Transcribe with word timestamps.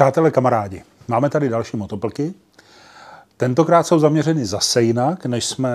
Přátelé, 0.00 0.30
kamarádi, 0.30 0.82
máme 1.08 1.30
tady 1.30 1.48
další 1.48 1.76
motoplky. 1.76 2.34
Tentokrát 3.36 3.82
jsou 3.82 3.98
zaměřeny 3.98 4.44
zase 4.44 4.82
jinak, 4.82 5.26
než 5.26 5.46
jsme 5.46 5.70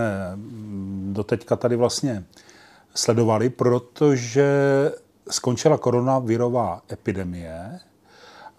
doteďka 1.12 1.55
tady 1.55 1.75
vlastně 1.75 2.24
sledovali, 2.96 3.50
protože 3.50 4.46
skončila 5.29 5.78
koronavirová 5.78 6.82
epidemie 6.92 7.79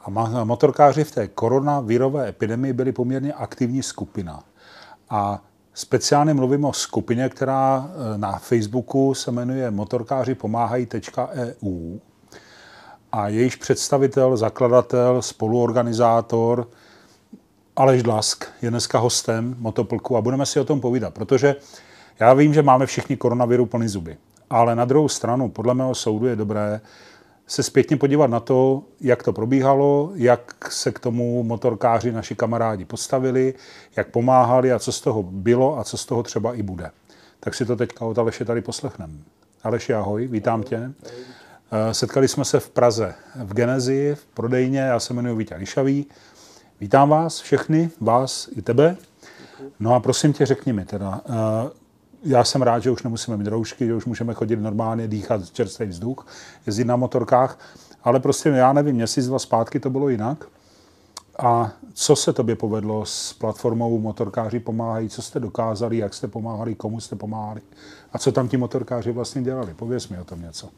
a 0.01 0.11
motorkáři 0.45 1.05
v 1.05 1.11
té 1.11 1.29
koronavirové 1.29 2.29
epidemii 2.29 2.73
byli 2.73 2.93
poměrně 2.93 3.33
aktivní 3.33 3.83
skupina. 3.83 4.43
A 5.11 5.43
speciálně 5.75 6.35
mluvím 6.35 6.65
o 6.65 6.73
skupině, 6.73 7.29
která 7.29 7.91
eh, 8.15 8.19
na 8.19 8.39
Facebooku 8.39 9.15
se 9.15 9.31
jmenuje 9.31 9.71
motorkáři 9.71 10.35
pomáhají.eu 10.35 11.99
a 13.17 13.29
jejíž 13.29 13.57
představitel, 13.57 14.37
zakladatel, 14.37 15.23
spoluorganizátor 15.23 16.69
Aleš 17.77 18.03
Dlask 18.03 18.45
je 18.63 18.71
dneska 18.71 18.99
hostem 18.99 19.57
Motoplku 19.59 20.17
a 20.17 20.21
budeme 20.21 20.47
si 20.47 20.61
o 20.61 20.65
tom 20.65 20.81
povídat, 20.81 21.15
protože 21.15 21.57
já 22.21 22.35
vím, 22.35 22.55
že 22.55 22.63
máme 22.63 22.87
všichni 22.87 23.17
koronaviru 23.17 23.67
plný 23.67 23.89
zuby, 23.89 24.17
ale 24.51 24.77
na 24.77 24.85
druhou 24.85 25.09
stranu, 25.09 25.49
podle 25.49 25.75
mého 25.75 25.95
soudu 25.95 26.27
je 26.27 26.37
dobré 26.37 26.81
se 27.47 27.63
zpětně 27.63 27.97
podívat 27.97 28.27
na 28.27 28.41
to, 28.41 28.83
jak 29.01 29.23
to 29.23 29.33
probíhalo, 29.33 30.11
jak 30.15 30.73
se 30.73 30.93
k 30.93 30.99
tomu 30.99 31.43
motorkáři, 31.43 32.13
naši 32.13 32.35
kamarádi 32.35 32.85
postavili, 32.85 33.55
jak 33.97 34.09
pomáhali 34.09 34.73
a 34.73 34.79
co 34.79 34.93
z 34.93 35.01
toho 35.01 35.23
bylo 35.23 35.79
a 35.79 35.85
co 35.85 35.97
z 35.97 36.07
toho 36.07 36.23
třeba 36.23 36.55
i 36.55 36.63
bude. 36.63 36.91
Tak 37.41 37.55
si 37.55 37.65
to 37.65 37.77
teďka 37.77 38.05
od 38.05 38.19
Aleše 38.19 38.45
tady 38.45 38.61
poslechneme. 38.61 39.15
Aleši, 39.63 39.95
ahoj, 39.95 40.27
vítám 40.27 40.63
tě. 40.63 40.93
Eh, 41.07 41.11
setkali 41.93 42.29
jsme 42.29 42.45
se 42.45 42.61
v 42.61 42.71
Praze 42.71 43.15
v 43.45 43.55
Genezi, 43.55 44.17
v 44.19 44.27
prodejně, 44.27 44.81
já 44.81 45.01
se 45.01 45.13
jmenuji 45.13 45.37
Vítě 45.37 45.55
Lišavý. 45.55 46.07
Vítám 46.81 47.09
vás 47.09 47.41
všechny, 47.41 47.91
vás 48.01 48.49
i 48.57 48.63
tebe. 48.63 48.97
No 49.81 49.95
a 49.95 50.01
prosím 50.01 50.33
tě, 50.33 50.47
řekni 50.47 50.73
mi 50.73 50.85
teda, 50.85 51.21
eh, 51.29 51.71
já 52.23 52.45
jsem 52.45 52.63
rád, 52.63 52.79
že 52.79 52.91
už 52.91 53.03
nemusíme 53.03 53.37
mít 53.37 53.47
roušky, 53.47 53.87
že 53.87 53.95
už 53.95 54.05
můžeme 54.05 54.35
chodit 54.35 54.57
normálně, 54.57 55.09
dýchat 55.09 55.51
čerstvý 55.51 55.87
vzduch, 55.87 56.27
jezdit 56.67 56.85
na 56.85 56.97
motorkách, 56.97 57.59
ale 58.03 58.21
prostě 58.21 58.49
já 58.49 58.73
nevím, 58.73 58.95
měsíc, 58.95 59.27
dva 59.27 59.39
zpátky 59.39 59.81
to 59.81 59.91
bylo 59.91 60.09
jinak. 60.09 60.45
A 61.39 61.73
co 61.93 62.17
se 62.17 62.33
tobě 62.33 62.57
povedlo 62.57 63.07
s 63.07 63.33
platformou 63.33 63.99
Motorkáři 63.99 64.61
pomáhají, 64.61 65.09
co 65.09 65.23
jste 65.23 65.41
dokázali, 65.41 65.97
jak 65.97 66.15
jste 66.15 66.29
pomáhali, 66.29 66.75
komu 66.75 67.01
jste 67.01 67.17
pomáhali 67.17 67.61
a 68.13 68.19
co 68.19 68.33
tam 68.33 68.49
ti 68.49 68.57
motorkáři 68.57 69.13
vlastně 69.13 69.43
dělali? 69.43 69.75
Pověz 69.75 70.09
mi 70.09 70.19
o 70.19 70.25
tom 70.25 70.43
něco. 70.43 70.69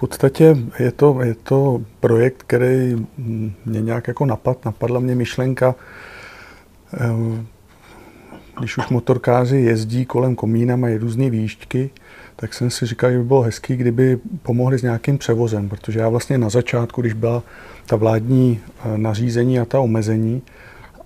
Podstatě 0.00 0.56
je 0.78 0.92
to, 0.92 1.22
je 1.22 1.34
to 1.34 1.82
projekt, 2.00 2.42
který 2.46 3.06
mě 3.66 3.80
nějak 3.80 4.08
jako 4.08 4.26
napad, 4.26 4.64
napadla 4.64 5.00
mě 5.00 5.14
myšlenka, 5.14 5.74
eh, 6.94 7.44
když 8.58 8.78
už 8.78 8.88
motorkáři 8.88 9.56
jezdí 9.56 10.06
kolem 10.06 10.34
komína, 10.34 10.76
mají 10.76 10.96
různé 10.96 11.30
výšťky, 11.30 11.90
tak 12.36 12.54
jsem 12.54 12.70
si 12.70 12.86
říkal, 12.86 13.10
že 13.10 13.18
by 13.18 13.24
bylo 13.24 13.42
hezký, 13.42 13.76
kdyby 13.76 14.18
pomohli 14.42 14.78
s 14.78 14.82
nějakým 14.82 15.18
převozem, 15.18 15.68
protože 15.68 16.00
já 16.00 16.08
vlastně 16.08 16.38
na 16.38 16.48
začátku, 16.48 17.00
když 17.00 17.12
byla 17.12 17.42
ta 17.86 17.96
vládní 17.96 18.60
eh, 18.60 18.98
nařízení 18.98 19.60
a 19.60 19.64
ta 19.64 19.80
omezení, 19.80 20.42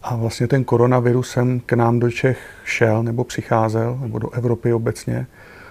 a 0.03 0.17
vlastně 0.17 0.47
ten 0.49 0.65
koronavirus 0.65 1.31
jsem 1.31 1.61
k 1.61 1.73
nám 1.73 1.99
do 1.99 2.11
Čech 2.11 2.39
šel 2.65 3.03
nebo 3.03 3.25
přicházel, 3.25 3.99
nebo 4.03 4.19
do 4.19 4.31
Evropy 4.31 4.73
obecně, 4.73 5.27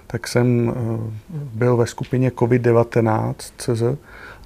tak 0.08 0.28
jsem 0.28 0.74
eh, 0.76 1.34
byl 1.34 1.78
ve 1.78 1.88
skupině 1.88 2.30
COVID-19 2.30 3.34
CZ 3.58 3.84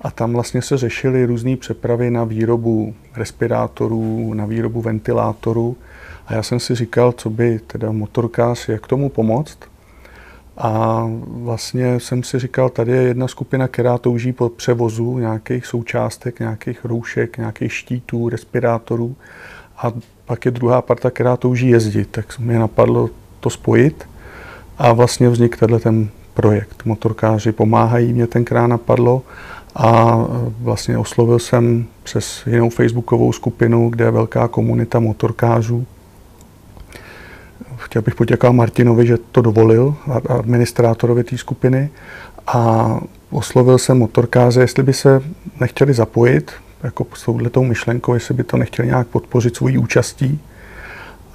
a 0.02 0.12
tam 0.12 0.34
vlastně 0.34 0.62
se 0.62 0.78
řešily 0.78 1.26
různé 1.26 1.58
přepravy 1.58 2.12
na 2.12 2.24
výrobu 2.24 2.94
respirátorů, 3.16 4.34
na 4.34 4.46
výrobu 4.46 4.82
ventilátorů 4.82 5.78
a 6.28 6.34
já 6.34 6.44
jsem 6.44 6.60
si 6.60 6.76
říkal, 6.76 7.12
co 7.12 7.30
by 7.30 7.60
teda 7.68 7.92
motorkář, 7.92 8.70
jak 8.70 8.88
tomu 8.88 9.10
pomoct. 9.10 9.58
A 10.58 11.04
vlastně 11.28 12.00
jsem 12.00 12.24
si 12.24 12.40
říkal, 12.40 12.70
tady 12.70 12.92
je 12.92 13.02
jedna 13.02 13.28
skupina, 13.28 13.68
která 13.68 13.98
touží 13.98 14.34
po 14.34 14.50
převozu 14.50 15.18
nějakých 15.18 15.66
součástek, 15.66 16.40
nějakých 16.40 16.86
roušek, 16.86 17.38
nějakých 17.38 17.74
štítů, 17.74 18.30
respirátorů. 18.30 19.16
A 19.78 19.94
pak 20.26 20.46
je 20.46 20.52
druhá 20.52 20.82
parta, 20.82 21.12
která 21.12 21.38
touží 21.38 21.70
jezdit. 21.70 22.08
Tak 22.12 22.40
mě 22.40 22.60
napadlo 22.60 23.10
to 23.40 23.50
spojit 23.50 24.08
a 24.78 24.94
vlastně 24.94 25.30
vznikl 25.30 25.58
tenhle 25.58 25.80
ten 25.80 26.10
projekt. 26.34 26.86
Motorkáři 26.86 27.52
pomáhají, 27.52 28.14
mě 28.14 28.28
tenkrát 28.28 28.68
napadlo 28.68 29.22
a 29.76 30.18
vlastně 30.62 30.98
oslovil 30.98 31.40
jsem 31.40 31.86
přes 32.04 32.44
jinou 32.48 32.70
facebookovou 32.70 33.34
skupinu, 33.34 33.90
kde 33.90 34.06
je 34.06 34.12
velká 34.12 34.48
komunita 34.48 35.00
motorkářů, 35.00 35.86
Chtěl 37.78 38.02
bych 38.02 38.16
poděkovat 38.16 38.52
Martinovi, 38.52 39.08
že 39.08 39.18
to 39.32 39.42
dovolil, 39.42 39.96
administrátorovi 40.30 41.24
té 41.24 41.38
skupiny. 41.38 41.90
A 42.48 43.00
oslovil 43.30 43.78
jsem 43.78 43.98
motorkáře, 43.98 44.62
jestli 44.62 44.84
by 44.84 44.94
se 44.94 45.22
nechtěli 45.60 45.94
zapojit, 45.94 46.52
jako 46.84 47.08
s 47.14 47.26
touhletou 47.26 47.64
myšlenkou, 47.64 48.14
jestli 48.14 48.34
by 48.34 48.44
to 48.44 48.58
nechtěli 48.58 48.88
nějak 48.88 49.08
podpořit 49.08 49.56
svojí 49.56 49.78
účastí. 49.78 50.40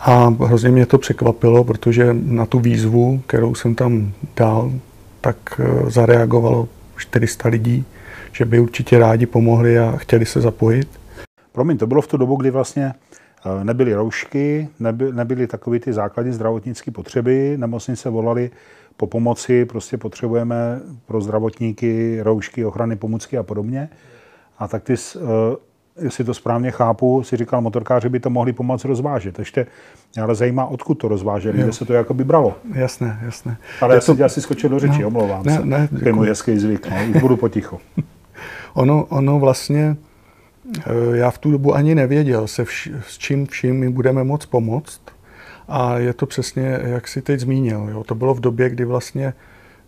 A 0.05 0.29
hrozně 0.29 0.71
mě 0.71 0.87
to 0.87 0.99
překvapilo, 0.99 1.65
protože 1.65 2.17
na 2.23 2.47
tu 2.47 2.59
výzvu, 2.61 3.23
kterou 3.27 3.55
jsem 3.55 3.75
tam 3.75 4.13
dal, 4.37 4.73
tak 5.21 5.37
eh, 5.61 5.91
zareagovalo 5.91 6.69
400 6.97 7.49
lidí, 7.49 7.85
že 8.33 8.45
by 8.45 8.61
určitě 8.61 8.99
rádi 8.99 9.27
pomohli 9.27 9.79
a 9.79 9.97
chtěli 9.97 10.27
se 10.27 10.41
zapojit. 10.41 10.89
Promiň, 11.53 11.79
to 11.79 11.87
bylo 11.87 12.03
v 12.03 12.07
tu 12.07 12.17
dobu, 12.17 12.37
kdy 12.37 12.51
vlastně 12.51 12.95
Eh, 13.45 13.65
nebyly 13.65 13.95
roušky, 13.95 14.69
neby, 14.81 15.13
nebyly 15.13 15.47
takové 15.47 15.79
ty 15.79 15.93
základní 15.93 16.33
zdravotnické 16.33 16.91
potřeby, 16.91 17.55
nemocnice 17.57 18.11
volali 18.11 18.51
po 18.97 19.07
pomoci, 19.07 19.65
prostě 19.65 19.97
potřebujeme 19.97 20.81
pro 21.07 21.21
zdravotníky 21.21 22.23
roušky, 22.23 22.65
ochrany 22.65 22.97
pomůcky 22.97 23.39
a 23.39 23.43
podobně. 23.43 23.89
A 24.59 24.69
tak 24.69 24.83
ty, 24.83 24.93
uh, 24.93 25.29
jestli 26.01 26.25
to 26.25 26.35
správně 26.35 26.71
chápu, 26.71 27.23
si 27.23 27.37
říkal, 27.37 27.61
motorkáři 27.61 28.09
by 28.09 28.21
to 28.21 28.31
mohli 28.31 28.53
pomoct 28.53 28.85
rozvážet. 28.85 29.39
Ještě 29.39 29.67
mě 30.15 30.23
ale 30.23 30.35
zajímá, 30.35 30.65
odkud 30.65 30.95
to 30.95 31.09
rozváželi, 31.09 31.59
kde 31.59 31.73
se 31.73 31.85
to 31.85 31.93
jako 31.93 32.15
by 32.15 32.25
bralo. 32.25 32.55
Jasné, 32.75 33.21
jasné. 33.25 33.57
Ale 33.81 33.95
já, 33.95 34.01
to... 34.01 34.17
já 34.19 34.29
si 34.29 34.41
skočil 34.41 34.71
do 34.71 34.79
řeči, 34.79 35.03
no, 35.03 35.07
omlouvám 35.07 35.43
ne, 35.45 35.57
se. 35.57 35.65
Ne, 35.65 35.89
to 35.89 36.09
je 36.09 36.13
můj 36.13 36.29
hezký 36.29 36.59
zvyk, 36.59 36.91
no, 36.91 36.97
už 37.11 37.21
budu 37.21 37.37
potichu. 37.37 37.81
ono, 38.75 39.05
ono 39.05 39.39
vlastně 39.39 39.97
Eh, 40.79 41.17
já 41.17 41.31
v 41.31 41.39
tu 41.39 41.51
dobu 41.51 41.75
ani 41.75 41.95
nevěděl, 41.95 42.47
se 42.47 42.63
vš- 42.65 43.01
s 43.09 43.19
čím 43.19 43.47
vším 43.47 43.81
my 43.81 43.89
budeme 43.91 44.25
moct 44.25 44.47
pomoct. 44.47 45.01
A 45.69 45.99
je 45.99 46.13
to 46.13 46.27
přesně, 46.27 46.79
jak 46.83 47.09
si 47.09 47.23
teď 47.23 47.41
zmínil. 47.41 47.89
Jo. 47.91 48.05
To 48.05 48.15
bylo 48.15 48.35
v 48.35 48.41
době, 48.41 48.71
kdy 48.71 48.85
vlastně 48.85 49.35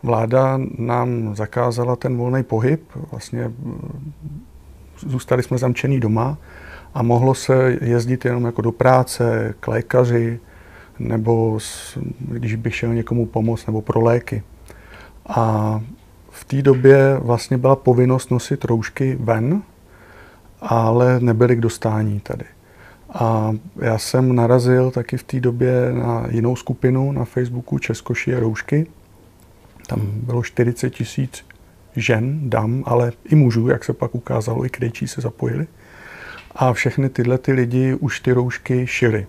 vláda 0.03 0.61
nám 0.79 1.37
zakázala 1.37 1.97
ten 1.97 2.17
volný 2.17 2.43
pohyb. 2.43 2.83
Vlastně 3.11 3.53
zůstali 4.99 5.43
jsme 5.43 5.59
zamčený 5.59 6.01
doma 6.01 6.39
a 6.95 7.03
mohlo 7.03 7.35
se 7.35 7.79
jezdit 7.81 8.25
jenom 8.25 8.45
jako 8.45 8.63
do 8.63 8.73
práce, 8.73 9.55
k 9.61 9.69
lékaři, 9.69 10.41
nebo 10.99 11.61
s, 11.61 11.99
když 12.21 12.55
bych 12.55 12.75
šel 12.75 12.95
někomu 12.95 13.27
pomoct, 13.27 13.67
nebo 13.67 13.83
pro 13.83 14.01
léky. 14.01 14.43
A 15.27 15.81
v 16.31 16.45
té 16.45 16.63
době 16.63 17.19
vlastně 17.19 17.59
byla 17.59 17.77
povinnost 17.77 18.31
nosit 18.31 18.65
roušky 18.65 19.17
ven, 19.21 19.63
ale 20.61 21.21
nebyly 21.21 21.57
k 21.57 21.61
dostání 21.61 22.21
tady. 22.21 22.45
A 23.15 23.53
já 23.77 23.99
jsem 23.99 24.35
narazil 24.35 24.91
taky 24.91 25.17
v 25.17 25.23
té 25.23 25.41
době 25.41 25.73
na 25.93 26.27
jinou 26.31 26.57
skupinu 26.57 27.13
na 27.13 27.25
Facebooku 27.25 27.79
Českoši 27.79 28.35
a 28.35 28.41
roušky. 28.41 28.87
Tam 29.87 30.01
bylo 30.13 30.43
40 30.43 30.91
tisíc 30.91 31.45
žen, 31.97 32.51
dam, 32.51 32.83
ale 32.87 33.13
i 33.25 33.35
mužů, 33.35 33.69
jak 33.69 33.85
se 33.85 33.93
pak 33.93 34.15
ukázalo, 34.15 34.65
i 34.65 34.69
krejčí 34.69 35.09
se 35.09 35.21
zapojili. 35.21 35.67
A 36.55 36.73
všechny 36.73 37.09
tyhle 37.09 37.39
ty 37.39 37.53
lidi 37.53 37.95
už 37.95 38.21
ty 38.21 38.33
roušky 38.33 38.87
šili. 38.87 39.27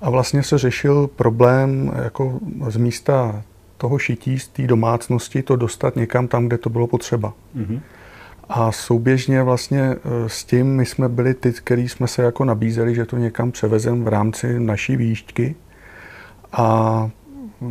A 0.00 0.10
vlastně 0.10 0.42
se 0.42 0.58
řešil 0.58 1.06
problém 1.06 1.92
jako 2.04 2.40
z 2.68 2.76
místa 2.76 3.42
toho 3.76 3.98
šití, 3.98 4.38
z 4.38 4.48
té 4.48 4.66
domácnosti, 4.66 5.42
to 5.42 5.56
dostat 5.56 5.96
někam 5.96 6.28
tam, 6.28 6.46
kde 6.46 6.58
to 6.58 6.70
bylo 6.70 6.86
potřeba. 6.86 7.32
Mm-hmm. 7.56 7.80
A 8.48 8.72
souběžně 8.72 9.42
vlastně 9.42 9.80
e, 9.80 9.98
s 10.26 10.44
tím 10.44 10.76
my 10.76 10.86
jsme 10.86 11.08
byli 11.08 11.34
ty, 11.34 11.52
který 11.52 11.88
jsme 11.88 12.08
se 12.08 12.22
jako 12.22 12.44
nabízeli, 12.44 12.94
že 12.94 13.04
to 13.04 13.16
někam 13.16 13.52
převezem 13.52 14.04
v 14.04 14.08
rámci 14.08 14.60
naší 14.60 14.96
výšťky. 14.96 15.54
A 16.52 17.10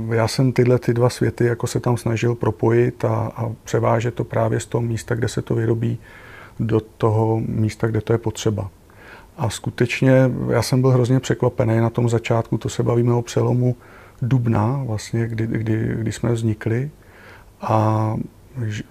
já 0.10 0.28
jsem 0.28 0.52
tyhle 0.52 0.80
ty 0.80 0.94
dva 0.94 1.10
světy 1.10 1.46
jako 1.46 1.68
se 1.68 1.80
tam 1.80 1.98
snažil 1.98 2.36
propojit 2.36 3.06
a, 3.06 3.32
a 3.36 3.52
převážet 3.64 4.14
to 4.14 4.24
právě 4.24 4.60
z 4.60 4.66
toho 4.66 4.82
místa, 4.82 5.16
kde 5.16 5.28
se 5.28 5.42
to 5.42 5.56
vyrobí, 5.56 5.98
do 6.60 6.80
toho 6.80 7.42
místa, 7.48 7.88
kde 7.88 8.02
to 8.02 8.14
je 8.14 8.18
potřeba. 8.18 8.70
A 9.38 9.50
skutečně 9.50 10.32
já 10.50 10.62
jsem 10.62 10.82
byl 10.82 10.90
hrozně 10.90 11.20
překvapený 11.20 11.78
na 11.78 11.90
tom 11.90 12.10
začátku, 12.10 12.58
to 12.58 12.70
se 12.70 12.84
bavíme 12.84 13.14
o 13.14 13.22
přelomu 13.22 13.76
dubna, 14.22 14.84
vlastně, 14.86 15.28
kdy, 15.28 15.48
kdy, 15.48 15.96
kdy 15.96 16.12
jsme 16.12 16.32
vznikli. 16.32 16.92
A 17.62 18.16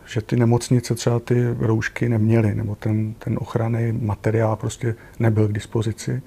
že 0.07 0.23
ty 0.23 0.37
nemocnice 0.37 0.95
třeba 0.95 1.21
ty 1.21 1.45
roušky 1.59 2.09
neměly, 2.09 2.55
nebo 2.55 2.75
ten, 2.75 3.15
ten 3.15 3.39
ochranný 3.41 3.93
materiál 3.93 4.57
prostě 4.57 4.95
nebyl 5.19 5.49
k 5.49 5.53
dispozici. 5.53 6.23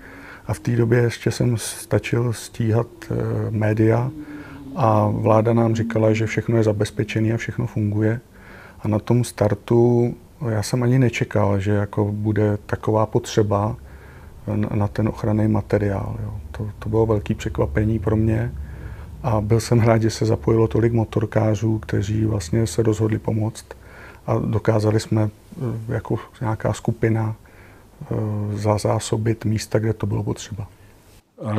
A 0.48 0.54
v 0.54 0.60
té 0.60 0.76
době 0.76 1.00
ještě 1.00 1.32
jsem 1.32 1.58
stačil 1.58 2.34
stíhat 2.34 2.88
e, 3.12 3.16
média 3.52 4.12
a 4.76 5.08
vláda 5.08 5.54
nám 5.54 5.76
říkala, 5.76 6.14
že 6.14 6.26
všechno 6.26 6.58
je 6.58 6.64
zabezpečené 6.64 7.34
a 7.34 7.38
všechno 7.38 7.68
funguje. 7.68 8.20
A 8.80 8.88
na 8.88 9.00
tom 9.00 9.24
startu 9.24 10.14
já 10.50 10.64
jsem 10.64 10.84
ani 10.84 11.00
nečekal, 11.00 11.60
že 11.60 11.72
jako 11.72 12.06
bude 12.06 12.58
taková 12.66 13.06
potřeba 13.06 13.76
na 14.74 14.88
ten 14.88 15.08
ochranný 15.08 15.48
materiál. 15.48 16.18
Jo. 16.24 16.34
To, 16.52 16.70
to 16.80 16.90
bylo 16.90 17.06
velké 17.06 17.36
překvapení 17.36 18.00
pro 18.00 18.16
mě 18.16 18.52
a 19.24 19.42
byl 19.42 19.60
jsem 19.60 19.80
rád, 19.80 20.02
že 20.02 20.10
se 20.10 20.26
zapojilo 20.26 20.68
tolik 20.68 20.94
motorkářů, 20.94 21.80
kteří 21.80 22.26
vlastně 22.26 22.68
se 22.68 22.84
rozhodli 22.84 23.20
pomoct 23.20 23.66
a 24.28 24.38
dokázali 24.38 25.00
jsme 25.00 25.30
eh, 25.30 25.94
jako 25.94 26.16
nějaká 26.42 26.74
skupina 26.74 27.36
eh, 27.36 28.16
zazásobit 28.58 29.46
místa, 29.46 29.80
kde 29.80 29.94
to 29.94 30.06
bylo 30.06 30.24
potřeba. 30.24 30.68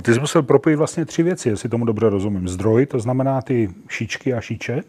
Ty 0.03 0.15
jsi 0.15 0.21
musel 0.21 0.43
propojit 0.43 0.79
vlastně 0.79 1.05
tři 1.05 1.23
věci, 1.23 1.49
jestli 1.49 1.69
tomu 1.69 1.85
dobře 1.85 2.11
rozumím. 2.11 2.49
Zdroj, 2.49 2.87
to 2.87 3.01
znamená 3.01 3.43
ty 3.43 3.71
šíčky 3.89 4.35
a 4.35 4.41
šíče. 4.41 4.83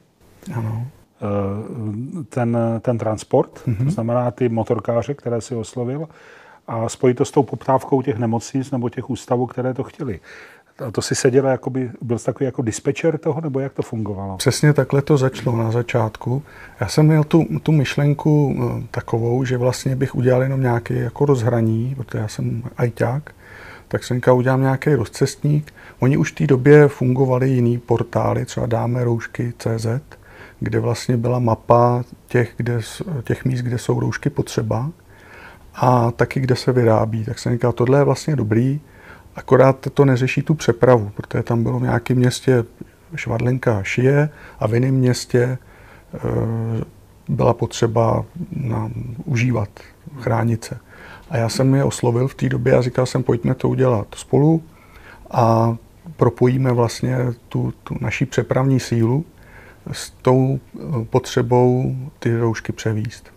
Ano. 0.56 0.88
Eh, 1.22 2.24
ten, 2.30 2.57
ten 2.81 2.98
transport, 2.98 3.51
mm-hmm. 3.51 3.78
to 3.78 3.84
mhm. 3.84 3.92
znamená 3.92 4.31
ty 4.31 4.50
motorkáře, 4.50 5.13
které 5.13 5.42
si 5.42 5.56
oslovil, 5.56 6.07
a 6.68 6.89
spojit 6.89 7.18
to 7.18 7.25
s 7.25 7.31
tou 7.31 7.44
poptávkou 7.44 8.01
těch 8.01 8.18
nemocnic 8.18 8.72
nebo 8.72 8.89
těch 8.89 9.10
ústavů, 9.10 9.45
které 9.45 9.74
to 9.74 9.84
chtěli. 9.84 10.19
A 10.88 10.92
to 10.92 11.01
si 11.01 11.16
seděl, 11.16 11.48
jakoby, 11.48 11.92
byl 12.01 12.19
jsi 12.19 12.25
takový 12.25 12.45
jako 12.45 12.62
dispečer 12.62 13.18
toho, 13.18 13.42
nebo 13.42 13.60
jak 13.60 13.74
to 13.74 13.81
fungovalo? 13.81 14.38
Přesně 14.38 14.74
takhle 14.74 15.01
to 15.01 15.18
začalo 15.18 15.57
na 15.57 15.72
začátku. 15.72 16.44
Já 16.80 16.88
jsem 16.88 17.06
měl 17.06 17.24
tu, 17.24 17.45
tu 17.63 17.72
myšlenku 17.72 18.56
eh, 18.60 18.88
takovou, 18.92 19.45
že 19.45 19.57
vlastně 19.57 19.95
bych 19.95 20.16
udělal 20.16 20.44
jenom 20.44 20.62
nějaký 20.62 20.95
jako 20.95 21.25
rozhraní, 21.25 21.95
protože 21.98 22.18
já 22.18 22.28
jsem 22.28 22.63
ajťák, 22.78 23.31
tak 23.88 24.04
říkal, 24.04 24.38
udělám 24.38 24.62
nějaký 24.62 24.94
rozcestník. 24.94 25.74
Oni 26.00 26.18
už 26.18 26.31
v 26.31 26.36
té 26.36 26.48
době 26.48 26.88
fungovaly 26.88 27.50
jiný 27.50 27.78
portály, 27.78 28.45
třeba 28.45 28.66
dáme 28.66 29.04
roušky 29.04 29.54
CZ, 29.57 29.88
kde 30.60 30.80
vlastně 30.80 31.18
byla 31.18 31.39
mapa 31.39 32.04
těch, 32.28 32.54
kde, 32.57 32.80
těch 33.24 33.45
míst, 33.45 33.62
kde 33.62 33.78
jsou 33.78 34.00
roušky 34.00 34.30
potřeba 34.30 34.92
a 35.75 36.12
taky, 36.12 36.39
kde 36.39 36.56
se 36.56 36.72
vyrábí. 36.72 37.25
Tak 37.25 37.39
jsem 37.39 37.51
říkal, 37.51 37.72
tohle 37.72 38.00
je 38.00 38.04
vlastně 38.04 38.36
dobrý, 38.36 38.80
akorát 39.36 39.88
to 39.94 40.06
neřeší 40.06 40.42
tu 40.42 40.54
přepravu, 40.54 41.12
protože 41.16 41.44
tam 41.44 41.63
bylo 41.63 41.80
v 41.80 41.84
nějakém 41.84 42.18
městě 42.18 42.63
švadlenka 43.16 43.84
šije 43.84 44.30
a 44.60 44.68
v 44.68 44.74
jiném 44.74 44.95
městě 44.95 45.39
e, 45.44 45.57
byla 47.30 47.54
potřeba 47.54 48.25
na, 48.51 48.92
užívat, 49.25 49.69
chránit 50.19 50.63
se. 50.63 50.78
A 51.29 51.38
já 51.38 51.50
jsem 51.50 51.75
je 51.75 51.83
oslovil 51.83 52.27
v 52.27 52.35
té 52.35 52.50
době 52.50 52.74
a 52.74 52.81
říkal 52.81 53.06
jsem, 53.06 53.24
pojďme 53.24 53.56
to 53.56 53.69
udělat 53.69 54.07
spolu 54.15 54.63
a 55.31 55.75
propojíme 56.15 56.71
vlastně 56.71 57.18
tu, 57.50 57.74
tu 57.83 57.95
naší 58.01 58.25
přepravní 58.25 58.79
sílu 58.79 59.25
s 59.91 60.09
tou 60.09 60.59
eh, 60.59 61.06
potřebou 61.06 61.95
ty 62.19 62.38
roušky 62.38 62.71
převíst. 62.71 63.31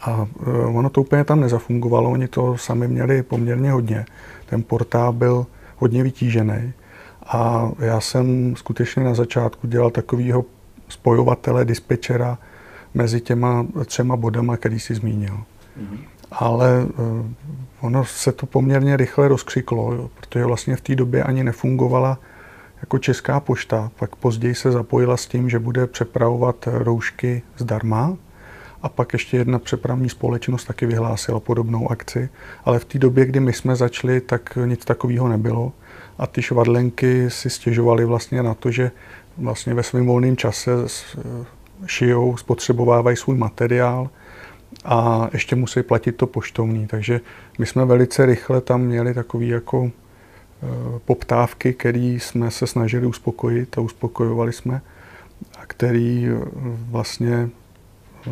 A 0.00 0.26
eh, 0.46 0.50
ono 0.66 0.90
to 0.90 1.00
úplně 1.00 1.24
tam 1.24 1.40
nezafungovalo, 1.40 2.10
oni 2.10 2.28
to 2.28 2.56
sami 2.56 2.88
měli 2.88 3.22
poměrně 3.22 3.72
hodně. 3.72 4.06
Ten 4.46 4.62
portál 4.62 5.12
byl 5.12 5.46
hodně 5.76 6.02
vytížený 6.02 6.72
a 7.26 7.70
já 7.78 8.00
jsem 8.00 8.56
skutečně 8.56 9.04
na 9.04 9.14
začátku 9.14 9.66
dělal 9.66 9.90
takového 9.90 10.44
spojovatele, 10.88 11.64
dispečera 11.64 12.38
mezi 12.94 13.20
těma 13.20 13.66
třema 13.86 14.16
bodama, 14.16 14.56
který 14.56 14.80
si 14.80 14.94
zmínil. 14.94 15.34
Mm-hmm. 15.34 15.98
Ale 16.30 16.84
uh, 16.84 17.26
ono 17.80 18.04
se 18.04 18.32
to 18.32 18.46
poměrně 18.46 18.96
rychle 18.96 19.28
rozkřiklo, 19.28 19.92
jo, 19.92 20.10
protože 20.20 20.44
vlastně 20.44 20.76
v 20.76 20.80
té 20.80 20.94
době 20.94 21.22
ani 21.22 21.44
nefungovala 21.44 22.18
jako 22.80 22.98
Česká 22.98 23.40
pošta. 23.40 23.90
Pak 23.98 24.16
později 24.16 24.54
se 24.54 24.72
zapojila 24.72 25.16
s 25.16 25.26
tím, 25.26 25.50
že 25.50 25.58
bude 25.58 25.86
přepravovat 25.86 26.68
roušky 26.72 27.42
zdarma. 27.56 28.16
A 28.82 28.88
pak 28.88 29.12
ještě 29.12 29.36
jedna 29.36 29.58
přepravní 29.58 30.08
společnost 30.08 30.64
taky 30.64 30.86
vyhlásila 30.86 31.40
podobnou 31.40 31.90
akci. 31.90 32.28
Ale 32.64 32.78
v 32.78 32.84
té 32.84 32.98
době, 32.98 33.26
kdy 33.26 33.40
my 33.40 33.52
jsme 33.52 33.76
začali, 33.76 34.20
tak 34.20 34.58
nic 34.64 34.84
takového 34.84 35.28
nebylo. 35.28 35.72
A 36.18 36.26
ty 36.26 36.42
švadlenky 36.42 37.30
si 37.30 37.50
stěžovaly 37.50 38.04
vlastně 38.04 38.42
na 38.42 38.54
to, 38.54 38.70
že 38.70 38.90
vlastně 39.38 39.74
ve 39.74 39.82
svém 39.82 40.06
volném 40.06 40.36
čase 40.36 40.70
šijou, 41.86 42.36
spotřebovávají 42.36 43.16
svůj 43.16 43.36
materiál 43.36 44.10
a 44.84 45.28
ještě 45.32 45.56
musí 45.56 45.82
platit 45.82 46.12
to 46.12 46.26
poštovní. 46.26 46.86
Takže 46.86 47.20
my 47.58 47.66
jsme 47.66 47.84
velice 47.84 48.26
rychle 48.26 48.60
tam 48.60 48.80
měli 48.80 49.14
takový 49.14 49.48
jako 49.48 49.90
Eh, 50.62 50.98
poptávky, 51.04 51.74
které 51.74 51.98
jsme 51.98 52.50
se 52.50 52.66
snažili 52.66 53.06
uspokojit 53.06 53.78
a 53.78 53.80
uspokojovali 53.80 54.52
jsme 54.52 54.80
a 55.58 55.66
který 55.66 56.26
eh, 56.26 56.40
vlastně 56.90 57.48
eh, 58.26 58.30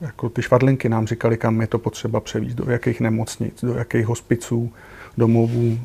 jako 0.00 0.28
ty 0.28 0.42
švadlinky 0.42 0.88
nám 0.88 1.06
říkali, 1.06 1.36
kam 1.36 1.60
je 1.60 1.66
to 1.66 1.78
potřeba 1.78 2.20
převízt, 2.20 2.56
do 2.56 2.70
jakých 2.70 3.00
nemocnic, 3.00 3.64
do 3.64 3.74
jakých 3.74 4.06
hospiců, 4.06 4.72
domovů 5.18 5.78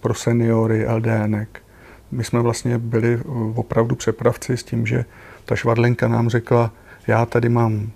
pro 0.00 0.14
seniory, 0.14 0.86
LDNek. 0.88 1.62
My 2.10 2.24
jsme 2.24 2.40
vlastně 2.40 2.78
byli 2.78 3.20
opravdu 3.54 3.94
přepravci 3.94 4.56
s 4.56 4.64
tím, 4.64 4.86
že 4.86 5.04
ta 5.44 5.56
švadlenka 5.56 6.08
nám 6.08 6.28
řekla, 6.28 6.72
já 7.06 7.26
tady 7.26 7.48
mám 7.48 7.90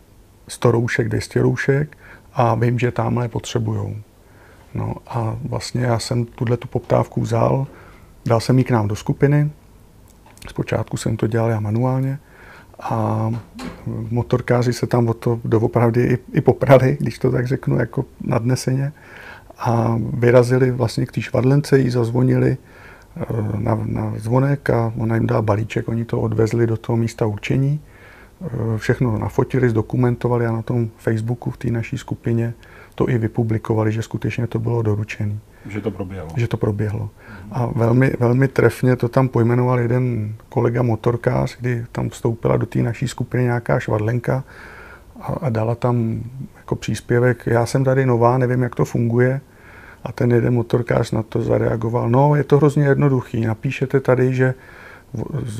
100 0.48 0.70
roušek, 0.70 1.08
200 1.08 1.42
roušek 1.42 1.98
a 2.32 2.54
vím, 2.54 2.78
že 2.78 2.90
tamhle 2.90 3.28
potřebujou. 3.28 3.96
No 4.74 4.94
a 5.06 5.36
vlastně 5.44 5.84
já 5.84 5.98
jsem 5.98 6.24
tuhle 6.24 6.56
tu 6.56 6.68
poptávku 6.68 7.20
vzal, 7.20 7.66
dal 8.26 8.40
jsem 8.40 8.58
ji 8.58 8.64
k 8.64 8.70
nám 8.70 8.88
do 8.88 8.96
skupiny. 8.96 9.50
Zpočátku 10.48 10.96
jsem 10.96 11.16
to 11.16 11.26
dělal 11.26 11.50
já 11.50 11.60
manuálně 11.60 12.18
a 12.82 13.30
motorkáři 14.10 14.72
se 14.72 14.86
tam 14.86 15.08
o 15.08 15.14
to 15.14 15.40
doopravdy 15.44 16.02
i, 16.02 16.18
i 16.32 16.40
poprali, 16.40 16.96
když 17.00 17.18
to 17.18 17.30
tak 17.30 17.46
řeknu, 17.46 17.78
jako 17.78 18.04
nadneseně. 18.20 18.92
A 19.58 19.98
vyrazili 20.12 20.70
vlastně 20.70 21.06
k 21.06 21.12
té 21.12 21.20
švadlence, 21.20 21.78
jí 21.78 21.90
zazvonili 21.90 22.56
eh, 23.16 23.24
na, 23.58 23.80
na 23.84 24.12
zvonek 24.16 24.70
a 24.70 24.92
ona 24.98 25.14
jim 25.14 25.26
dala 25.26 25.42
balíček, 25.42 25.88
oni 25.88 26.04
to 26.04 26.20
odvezli 26.20 26.66
do 26.66 26.76
toho 26.76 26.96
místa 26.96 27.26
určení. 27.26 27.80
Eh, 28.44 28.78
všechno 28.78 29.18
nafotili, 29.18 29.70
zdokumentovali 29.70 30.46
a 30.46 30.52
na 30.52 30.62
tom 30.62 30.88
Facebooku 30.96 31.50
v 31.50 31.56
té 31.56 31.70
naší 31.70 31.98
skupině 31.98 32.54
to 32.94 33.08
i 33.08 33.18
vypublikovali, 33.18 33.92
že 33.92 34.02
skutečně 34.02 34.46
to 34.46 34.58
bylo 34.58 34.82
doručené. 34.82 35.38
Že 35.66 35.80
to 35.80 35.90
proběhlo. 35.90 36.30
Že 36.36 36.48
to 36.48 36.56
proběhlo. 36.56 37.10
A 37.52 37.66
velmi, 37.66 38.12
velmi 38.18 38.48
trefně 38.48 38.96
to 38.96 39.08
tam 39.08 39.28
pojmenoval 39.28 39.80
jeden 39.80 40.34
kolega 40.48 40.82
motorkář, 40.82 41.56
kdy 41.60 41.84
tam 41.92 42.08
vstoupila 42.08 42.56
do 42.56 42.66
té 42.66 42.78
naší 42.78 43.08
skupiny 43.08 43.42
nějaká 43.42 43.78
švadlenka 43.78 44.44
a, 45.20 45.26
a 45.26 45.48
dala 45.48 45.74
tam 45.74 46.20
jako 46.56 46.76
příspěvek, 46.76 47.46
já 47.46 47.66
jsem 47.66 47.84
tady 47.84 48.06
nová, 48.06 48.38
nevím, 48.38 48.62
jak 48.62 48.74
to 48.74 48.84
funguje. 48.84 49.40
A 50.04 50.12
ten 50.12 50.32
jeden 50.32 50.54
motorkář 50.54 51.10
na 51.10 51.22
to 51.22 51.42
zareagoval, 51.42 52.10
no 52.10 52.34
je 52.34 52.44
to 52.44 52.56
hrozně 52.56 52.84
jednoduchý, 52.84 53.46
napíšete 53.46 54.00
tady, 54.00 54.34
že 54.34 54.54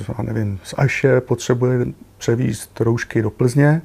já 0.09 0.23
nevím, 0.23 0.59
z 0.62 0.75
Aše 0.76 1.21
potřebuje 1.21 1.87
převízt 2.18 2.80
roušky 2.80 3.23
do 3.23 3.30
Plzně, 3.30 3.82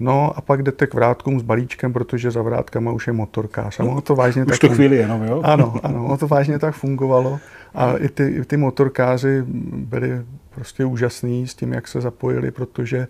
No 0.00 0.38
a 0.38 0.40
pak 0.40 0.62
jdete 0.62 0.86
k 0.86 0.94
vrátkům 0.94 1.40
s 1.40 1.42
balíčkem, 1.42 1.92
protože 1.92 2.30
za 2.30 2.42
vrátkama 2.42 2.92
už 2.92 3.06
je 3.06 3.12
motorkář. 3.12 3.80
A 3.80 3.84
no, 3.84 4.00
to 4.00 4.14
vážně 4.14 4.44
už 4.44 4.58
tak 4.58 4.70
to 4.70 4.74
chvíli 4.74 4.96
jenom, 4.96 5.22
jo? 5.22 5.42
Ano, 5.44 5.74
ano, 5.82 6.04
ono 6.04 6.16
to 6.16 6.28
vážně 6.28 6.58
tak 6.58 6.74
fungovalo. 6.74 7.40
A 7.74 7.92
i 7.92 8.08
ty, 8.08 8.28
i 8.28 8.44
ty 8.44 8.56
motorkáři 8.56 9.44
byli 9.74 10.22
prostě 10.50 10.84
úžasní 10.84 11.46
s 11.46 11.54
tím, 11.54 11.72
jak 11.72 11.88
se 11.88 12.00
zapojili, 12.00 12.50
protože 12.50 13.08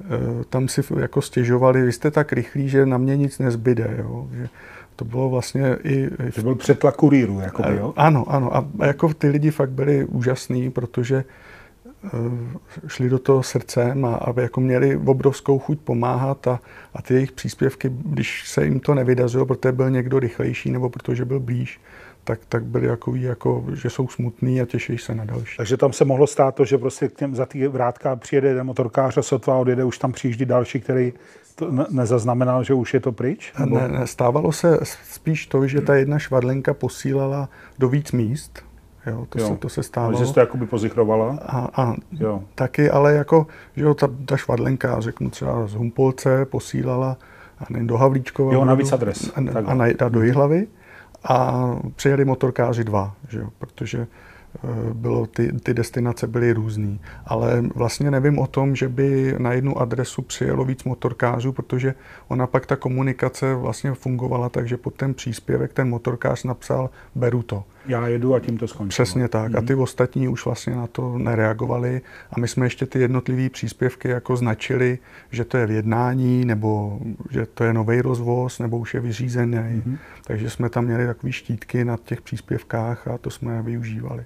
uh, 0.00 0.42
tam 0.42 0.68
si 0.68 0.82
jako 1.00 1.22
stěžovali, 1.22 1.82
vy 1.82 1.92
jste 1.92 2.10
tak 2.10 2.32
rychlí, 2.32 2.68
že 2.68 2.86
na 2.86 2.98
mě 2.98 3.16
nic 3.16 3.38
nezbyde. 3.38 3.96
Jo? 3.98 4.28
Že 4.32 4.48
to 4.96 5.04
bylo 5.04 5.30
vlastně 5.30 5.76
i... 5.84 6.10
To 6.34 6.42
byl 6.42 6.54
přetlak 6.54 6.96
kurýru, 6.96 7.40
jako 7.40 7.62
jo? 7.70 7.94
Ano, 7.96 8.24
ano. 8.28 8.56
A 8.56 8.66
jako 8.86 9.14
ty 9.14 9.28
lidi 9.28 9.50
fakt 9.50 9.70
byli 9.70 10.04
úžasní, 10.04 10.70
protože 10.70 11.24
Eh, 12.04 12.88
šli 12.88 13.08
do 13.08 13.18
toho 13.18 13.42
srdcem 13.42 14.04
a 14.04 14.14
aby 14.14 14.42
jako 14.42 14.60
měli 14.60 14.96
obrovskou 14.96 15.58
chuť 15.58 15.78
pomáhat 15.78 16.46
a, 16.46 16.60
a 16.94 17.02
ty 17.02 17.14
jejich 17.14 17.32
příspěvky, 17.32 17.92
když 18.04 18.48
se 18.48 18.64
jim 18.64 18.80
to 18.80 18.94
nevydařilo, 18.94 19.46
protože 19.46 19.72
byl 19.72 19.90
někdo 19.90 20.18
rychlejší 20.18 20.70
nebo 20.70 20.90
protože 20.90 21.24
byl 21.24 21.40
blíž, 21.40 21.80
tak, 22.24 22.40
tak 22.48 22.64
byli 22.64 22.86
jako, 22.86 23.14
jako, 23.14 23.64
že 23.74 23.90
jsou 23.90 24.08
smutný 24.08 24.60
a 24.60 24.66
těší 24.66 24.98
se 24.98 25.14
na 25.14 25.24
další. 25.24 25.56
Takže 25.56 25.76
tam 25.76 25.92
se 25.92 26.04
mohlo 26.04 26.26
stát 26.26 26.54
to, 26.54 26.64
že 26.64 26.78
prostě 26.78 27.08
k 27.08 27.14
těm, 27.14 27.34
za 27.34 27.46
ty 27.46 27.68
vrátka 27.68 28.16
přijede 28.16 28.48
jeden 28.48 28.66
motorkář 28.66 29.18
a 29.18 29.22
sotva 29.22 29.56
odjede, 29.56 29.84
už 29.84 29.98
tam 29.98 30.12
přijíždí 30.12 30.44
další, 30.44 30.80
který 30.80 31.12
to 31.54 31.70
ne, 31.70 31.86
nezaznamenal, 31.90 32.64
že 32.64 32.74
už 32.74 32.94
je 32.94 33.00
to 33.00 33.12
pryč? 33.12 33.52
Nebo? 33.58 33.78
Ne, 33.78 33.88
ne, 33.88 34.06
stávalo 34.06 34.52
se 34.52 34.78
spíš 35.04 35.46
to, 35.46 35.66
že 35.66 35.80
ta 35.80 35.94
jedna 35.94 36.18
švadlenka 36.18 36.74
posílala 36.74 37.48
do 37.78 37.88
víc 37.88 38.12
míst, 38.12 38.64
Jo, 39.06 39.26
to, 39.28 39.40
jo. 39.40 39.48
Se, 39.48 39.56
to 39.56 39.68
se 39.68 39.82
stávalo. 39.82 40.16
Ale 40.16 40.26
jsi 40.26 40.34
to 40.34 40.40
jakoby 40.40 40.66
pozichrovala? 40.66 41.38
A, 41.46 41.82
a 41.82 41.94
jo. 42.12 42.44
taky, 42.54 42.90
ale 42.90 43.14
jako, 43.14 43.46
že 43.76 43.84
jo, 43.84 43.94
ta, 43.94 44.08
ta 44.26 44.36
švadlenka, 44.36 45.00
řeknu 45.00 45.30
třeba 45.30 45.66
z 45.66 45.74
Humpolce, 45.74 46.44
posílala 46.44 47.16
a 47.58 47.64
nevím, 47.70 47.86
do 47.86 47.96
Havlíčkova. 47.96 48.54
Jo, 48.54 48.64
navíc 48.64 48.92
adres. 48.92 49.30
A, 49.34 49.40
a, 49.58 49.84
a, 49.84 50.06
a 50.06 50.08
do 50.08 50.22
Jihlavy. 50.22 50.66
A 51.24 51.68
přijeli 51.96 52.24
motorkáři 52.24 52.84
dva, 52.84 53.14
že 53.28 53.38
jo, 53.38 53.48
protože 53.58 54.06
bylo, 54.92 55.26
ty, 55.26 55.52
ty 55.52 55.74
destinace 55.74 56.26
byly 56.26 56.52
různý. 56.52 57.00
Ale 57.26 57.64
vlastně 57.74 58.10
nevím 58.10 58.38
o 58.38 58.46
tom, 58.46 58.76
že 58.76 58.88
by 58.88 59.34
na 59.38 59.52
jednu 59.52 59.78
adresu 59.78 60.22
přijelo 60.22 60.64
víc 60.64 60.84
motorkářů, 60.84 61.52
protože 61.52 61.94
ona 62.28 62.46
pak 62.46 62.66
ta 62.66 62.76
komunikace 62.76 63.54
vlastně 63.54 63.92
fungovala 63.94 64.48
tak, 64.48 64.68
že 64.68 64.76
pod 64.76 64.94
ten 64.94 65.14
příspěvek 65.14 65.72
ten 65.72 65.88
motorkář 65.88 66.44
napsal 66.44 66.90
beru 67.14 67.42
to. 67.42 67.64
Já 67.86 68.06
jedu 68.08 68.34
a 68.34 68.40
tím 68.40 68.58
to 68.58 68.68
skončí. 68.68 68.88
Přesně 68.88 69.28
tak. 69.28 69.52
Mm-hmm. 69.52 69.56
A 69.56 69.60
mhm. 69.60 69.66
ty 69.66 69.74
ostatní 69.74 70.28
už 70.28 70.44
vlastně 70.44 70.76
na 70.76 70.86
to 70.86 71.18
nereagovali 71.18 72.00
a 72.30 72.40
my 72.40 72.48
jsme 72.48 72.66
ještě 72.66 72.86
ty 72.86 72.98
jednotlivé 72.98 73.50
příspěvky 73.50 74.08
jako 74.08 74.36
značili, 74.36 74.98
že 75.30 75.44
to 75.44 75.56
je 75.56 75.66
v 75.66 75.70
jednání, 75.70 76.44
nebo 76.44 77.00
že 77.30 77.46
to 77.46 77.64
je 77.64 77.72
nový 77.72 78.00
rozvoz, 78.00 78.58
nebo 78.58 78.78
už 78.78 78.94
je 78.94 79.00
vyřízený. 79.00 79.56
Mm-hmm. 79.56 79.98
Takže 80.26 80.50
jsme 80.50 80.68
tam 80.68 80.84
měli 80.84 81.06
takové 81.06 81.32
štítky 81.32 81.84
na 81.84 81.96
těch 82.04 82.20
příspěvkách 82.20 83.08
a 83.08 83.18
to 83.18 83.30
jsme 83.30 83.62
využívali. 83.62 84.24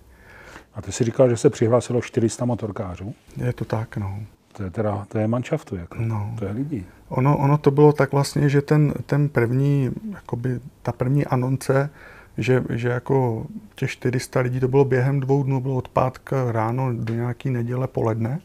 A 0.76 0.82
ty 0.82 0.92
si 0.92 1.04
říkal, 1.04 1.30
že 1.30 1.36
se 1.36 1.50
přihlásilo 1.50 2.00
400 2.00 2.44
motorkářů? 2.44 3.14
Je 3.36 3.52
to 3.52 3.64
tak, 3.64 3.96
no. 3.96 4.20
To 4.52 4.62
je 4.62 4.70
teda, 4.70 5.06
to 5.08 5.18
je 5.18 5.28
manšaftu, 5.28 5.76
jako. 5.76 5.96
No. 6.00 6.34
to 6.38 6.44
je 6.44 6.52
lidí. 6.52 6.86
Ono, 7.08 7.38
ono 7.38 7.58
to 7.58 7.70
bylo 7.70 7.92
tak 7.92 8.12
vlastně, 8.12 8.48
že 8.48 8.62
ten, 8.62 8.94
ten 9.06 9.28
první, 9.28 9.90
jakoby 10.12 10.60
ta 10.82 10.92
první 10.92 11.26
anonce, 11.26 11.90
že, 12.38 12.64
že 12.70 12.88
jako 12.88 13.46
těch 13.74 13.90
400 13.90 14.40
lidí, 14.40 14.60
to 14.60 14.68
bylo 14.68 14.84
během 14.84 15.20
dvou 15.20 15.42
dnů, 15.42 15.60
bylo 15.60 15.76
od 15.76 15.88
pátka 15.88 16.52
ráno 16.52 16.92
do 16.94 17.14
nějaký 17.14 17.50
neděle 17.50 17.86
poledne. 17.86 18.40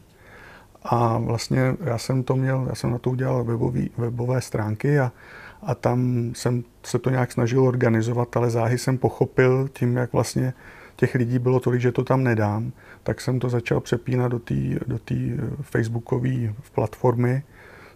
A 0.84 1.18
vlastně 1.18 1.74
já 1.84 1.98
jsem 1.98 2.22
to 2.22 2.36
měl, 2.36 2.66
já 2.68 2.74
jsem 2.74 2.90
na 2.90 2.98
to 2.98 3.10
udělal 3.10 3.44
webový, 3.44 3.90
webové 3.98 4.40
stránky 4.40 4.98
a, 4.98 5.12
a 5.62 5.74
tam 5.74 6.30
jsem 6.34 6.64
se 6.82 6.98
to 6.98 7.10
nějak 7.10 7.32
snažil 7.32 7.64
organizovat, 7.64 8.36
ale 8.36 8.50
záhy 8.50 8.78
jsem 8.78 8.98
pochopil 8.98 9.68
tím, 9.72 9.96
jak 9.96 10.12
vlastně 10.12 10.54
těch 10.96 11.14
lidí 11.14 11.38
bylo 11.38 11.60
tolik, 11.60 11.80
že 11.80 11.92
to 11.92 12.04
tam 12.04 12.24
nedám, 12.24 12.72
tak 13.02 13.20
jsem 13.20 13.40
to 13.40 13.48
začal 13.48 13.80
přepínat 13.80 14.32
do 14.32 14.38
té 14.38 14.54
do 14.86 14.98
tý 14.98 15.32
facebookové 15.62 16.54
platformy 16.74 17.42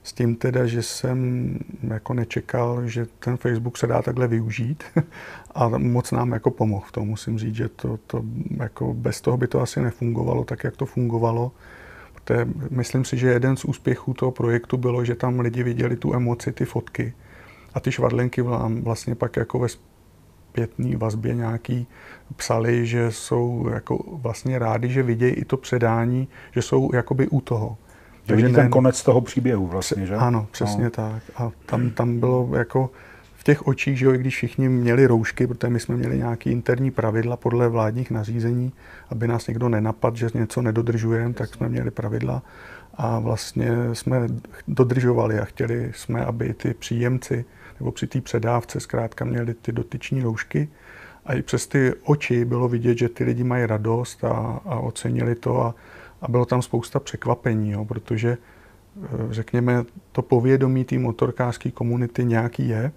s 0.07 0.13
tím 0.13 0.37
teda, 0.37 0.67
že 0.67 0.83
jsem 0.83 1.59
jako 1.89 2.15
nečekal, 2.15 2.89
že 2.89 3.07
ten 3.19 3.37
Facebook 3.37 3.79
se 3.79 3.87
dá 3.87 4.03
takhle 4.03 4.29
využít 4.29 4.85
a 5.55 5.69
moc 5.69 6.13
nám 6.13 6.33
jako 6.33 6.51
pomohl 6.51 6.85
v 6.89 6.93
tom. 6.93 7.09
Musím 7.09 7.39
říct, 7.39 7.55
že 7.55 7.69
to, 7.69 7.99
to 8.07 8.23
jako 8.57 8.95
bez 8.95 9.21
toho 9.21 9.37
by 9.37 9.47
to 9.47 9.61
asi 9.61 9.81
nefungovalo 9.81 10.45
tak, 10.45 10.65
jak 10.65 10.77
to 10.77 10.87
fungovalo. 10.87 11.53
Protože 12.15 12.49
myslím 12.71 13.05
si, 13.05 13.17
že 13.17 13.29
jeden 13.29 13.57
z 13.57 13.65
úspěchů 13.65 14.15
toho 14.15 14.33
projektu 14.33 14.77
bylo, 14.77 15.05
že 15.05 15.15
tam 15.15 15.41
lidi 15.41 15.63
viděli 15.63 15.97
tu 15.97 16.15
emoci, 16.15 16.53
ty 16.53 16.65
fotky 16.65 17.15
a 17.75 17.81
ty 17.81 17.93
švadlenky 17.93 18.43
vlastně 18.83 19.15
pak 19.15 19.37
jako 19.37 19.59
ve 19.59 19.69
zpětný 20.57 20.97
vazbě 20.97 21.35
nějaký 21.35 21.87
psali, 22.37 22.87
že 22.87 23.13
jsou 23.13 23.69
jako 23.73 23.99
vlastně 24.09 24.59
rádi, 24.59 24.89
že 24.89 25.03
vidějí 25.03 25.33
i 25.33 25.45
to 25.45 25.57
předání, 25.57 26.29
že 26.53 26.63
jsou 26.63 26.91
jakoby 26.95 27.29
u 27.29 27.41
toho. 27.41 27.77
Že 28.29 28.37
vidí 28.37 28.55
ten 28.55 28.71
konec 28.71 29.03
toho 29.03 29.21
příběhu 29.21 29.67
vlastně, 29.67 30.07
že? 30.07 30.15
Ano, 30.15 30.47
přesně 30.51 30.85
no. 30.85 30.91
tak. 30.91 31.23
A 31.37 31.51
tam, 31.67 31.91
tam 31.91 32.21
bylo 32.21 32.51
jako 32.57 32.91
v 33.35 33.45
těch 33.45 33.67
očích, 33.67 33.99
že 33.99 34.07
jo, 34.07 34.15
i 34.15 34.19
když 34.19 34.35
všichni 34.35 34.69
měli 34.69 35.07
roušky, 35.07 35.47
protože 35.47 35.71
my 35.71 35.81
jsme 35.81 35.97
měli 35.97 36.19
nějaký 36.19 36.51
interní 36.51 36.91
pravidla 36.91 37.37
podle 37.37 37.69
vládních 37.69 38.11
nařízení, 38.11 38.73
aby 39.11 39.29
nás 39.29 39.47
někdo 39.47 39.69
nenapadl, 39.69 40.17
že 40.17 40.29
něco 40.35 40.63
nedodržujeme, 40.63 41.35
tak 41.35 41.55
jsme 41.55 41.69
měli 41.69 41.91
pravidla 41.91 42.43
a 42.95 43.19
vlastně 43.19 43.71
jsme 43.93 44.27
dodržovali 44.69 45.39
a 45.39 45.45
chtěli 45.45 45.93
jsme, 45.95 46.25
aby 46.25 46.55
ty 46.55 46.75
příjemci 46.75 47.45
nebo 47.81 47.93
při 47.93 48.07
té 48.07 48.21
předávce 48.21 48.81
zkrátka 48.81 49.25
měli 49.25 49.55
ty 49.55 49.73
dotyční 49.73 50.23
roušky. 50.23 50.69
A 51.27 51.35
i 51.35 51.43
přes 51.43 51.67
ty 51.67 51.93
oči 52.05 52.45
bylo 52.45 52.69
vidět, 52.69 52.99
že 52.99 53.09
ty 53.09 53.25
lidi 53.25 53.45
mají 53.45 53.67
radost 53.67 54.25
a, 54.25 54.61
a 54.65 54.79
ocenili 54.79 55.35
to 55.35 55.63
a, 55.63 55.75
a 56.23 56.29
bylo 56.29 56.45
tam 56.45 56.63
spousta 56.63 57.01
překvapení, 57.01 57.71
jo, 57.71 57.85
protože 57.85 58.39
eh, 58.39 59.09
řekněme, 59.31 59.85
to 60.13 60.23
povědomí 60.23 60.85
té 60.85 60.99
motorkářské 60.99 61.71
komunity 61.71 62.25
nějaký 62.25 62.69
je 62.69 62.93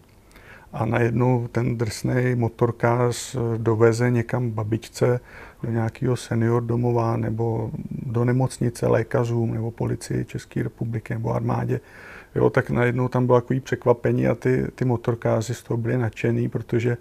a 0.73 0.85
najednou 0.85 1.47
ten 1.47 1.77
drsný 1.77 2.35
motorkář 2.35 3.35
eh, 3.35 3.57
doveze 3.57 4.11
někam 4.11 4.51
babičce 4.51 5.19
do 5.63 5.71
nějakého 5.71 6.15
senior 6.15 6.63
domova 6.63 7.17
nebo 7.17 7.71
do 7.91 8.25
nemocnice 8.25 8.87
lékařům 8.87 9.53
nebo 9.53 9.71
policii 9.71 10.25
České 10.25 10.63
republiky 10.63 11.13
nebo 11.13 11.33
armádě 11.33 11.79
jo, 12.35 12.49
tak 12.49 12.69
najednou 12.69 13.07
tam 13.07 13.25
bylo 13.25 13.41
takový 13.41 13.59
překvapení 13.59 14.27
a 14.27 14.35
ty, 14.35 14.67
ty 14.75 14.85
motorkáři 14.85 15.53
z 15.53 15.63
toho 15.63 15.77
byli 15.77 15.97
nadšený, 15.97 16.49
protože 16.49 16.97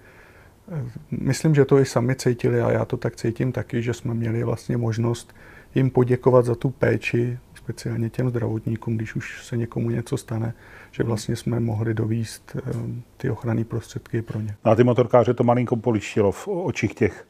eh, 0.72 0.84
myslím, 1.10 1.54
že 1.54 1.64
to 1.64 1.78
i 1.78 1.84
sami 1.84 2.16
cítili 2.16 2.60
a 2.60 2.70
já 2.70 2.84
to 2.84 2.96
tak 2.96 3.16
cítím 3.16 3.52
taky, 3.52 3.82
že 3.82 3.94
jsme 3.94 4.14
měli 4.14 4.44
vlastně 4.44 4.76
možnost 4.76 5.34
jim 5.74 5.90
poděkovat 5.90 6.44
za 6.44 6.54
tu 6.54 6.70
péči, 6.70 7.38
speciálně 7.54 8.10
těm 8.10 8.30
zdravotníkům, 8.30 8.96
když 8.96 9.16
už 9.16 9.46
se 9.46 9.56
někomu 9.56 9.90
něco 9.90 10.16
stane, 10.16 10.54
že 10.90 11.02
vlastně 11.02 11.36
jsme 11.36 11.60
mohli 11.60 11.94
dovíst 11.94 12.56
eh, 12.56 12.72
ty 13.16 13.30
ochranné 13.30 13.64
prostředky 13.64 14.22
pro 14.22 14.40
ně. 14.40 14.54
A 14.64 14.74
ty 14.74 14.84
motorkáře 14.84 15.34
to 15.34 15.44
malinko 15.44 15.76
polištilo 15.76 16.32
v 16.32 16.48
očích 16.48 16.94
těch, 16.94 17.26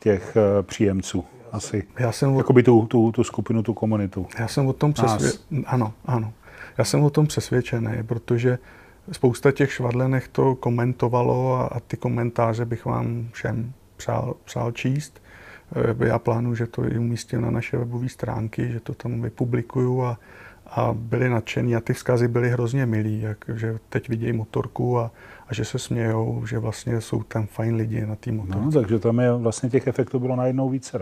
těch 0.00 0.36
eh, 0.36 0.62
příjemců 0.62 1.24
asi. 1.52 1.82
Já 1.98 2.12
jsem 2.12 2.36
Jakoby 2.36 2.62
tu, 2.62 2.86
tu, 2.86 3.12
tu 3.12 3.24
skupinu, 3.24 3.62
tu 3.62 3.74
komunitu. 3.74 4.26
Já 4.38 4.48
jsem 4.48 4.66
o 4.66 4.72
tom 4.72 4.92
přesvědčen. 4.92 5.64
Ano, 5.66 5.92
ano. 6.04 6.32
Já 6.78 6.84
jsem 6.84 7.02
o 7.02 7.10
tom 7.10 7.26
přesvědčený, 7.26 8.02
protože 8.06 8.58
spousta 9.12 9.52
těch 9.52 9.72
švadlenech 9.72 10.28
to 10.28 10.54
komentovalo 10.54 11.54
a, 11.54 11.66
a 11.66 11.80
ty 11.80 11.96
komentáře 11.96 12.64
bych 12.64 12.84
vám 12.84 13.28
všem 13.32 13.72
přál, 13.96 14.34
přál 14.44 14.72
číst. 14.72 15.22
Eh, 16.00 16.06
já 16.06 16.18
plánuji, 16.18 16.54
že 16.54 16.66
to 16.66 16.84
i 16.84 16.98
umístím 16.98 17.40
na 17.40 17.50
naše 17.50 17.76
webové 17.76 18.08
stránky, 18.08 18.72
že 18.72 18.80
to 18.80 18.94
tam 18.94 19.22
vypublikuju 19.22 20.02
a, 20.02 20.18
a 20.66 20.92
byli 20.92 21.28
nadšení 21.28 21.76
a 21.76 21.80
ty 21.80 21.92
vzkazy 21.92 22.28
byly 22.28 22.50
hrozně 22.50 22.86
milí, 22.86 23.20
jak, 23.20 23.44
že 23.54 23.78
teď 23.88 24.08
vidějí 24.08 24.32
motorku 24.32 24.98
a, 24.98 25.10
a 25.48 25.54
že 25.54 25.64
se 25.64 25.78
smějou, 25.78 26.46
že 26.46 26.58
vlastně 26.58 27.00
jsou 27.00 27.22
tam 27.22 27.46
fajn 27.46 27.74
lidi 27.74 28.06
na 28.06 28.16
té 28.16 28.32
motorce. 28.32 28.60
No, 28.64 28.72
takže 28.72 28.98
tam 28.98 29.20
je 29.20 29.32
vlastně 29.32 29.70
těch 29.70 29.86
efektů 29.86 30.18
bylo 30.18 30.36
najednou 30.36 30.68
více. 30.68 30.98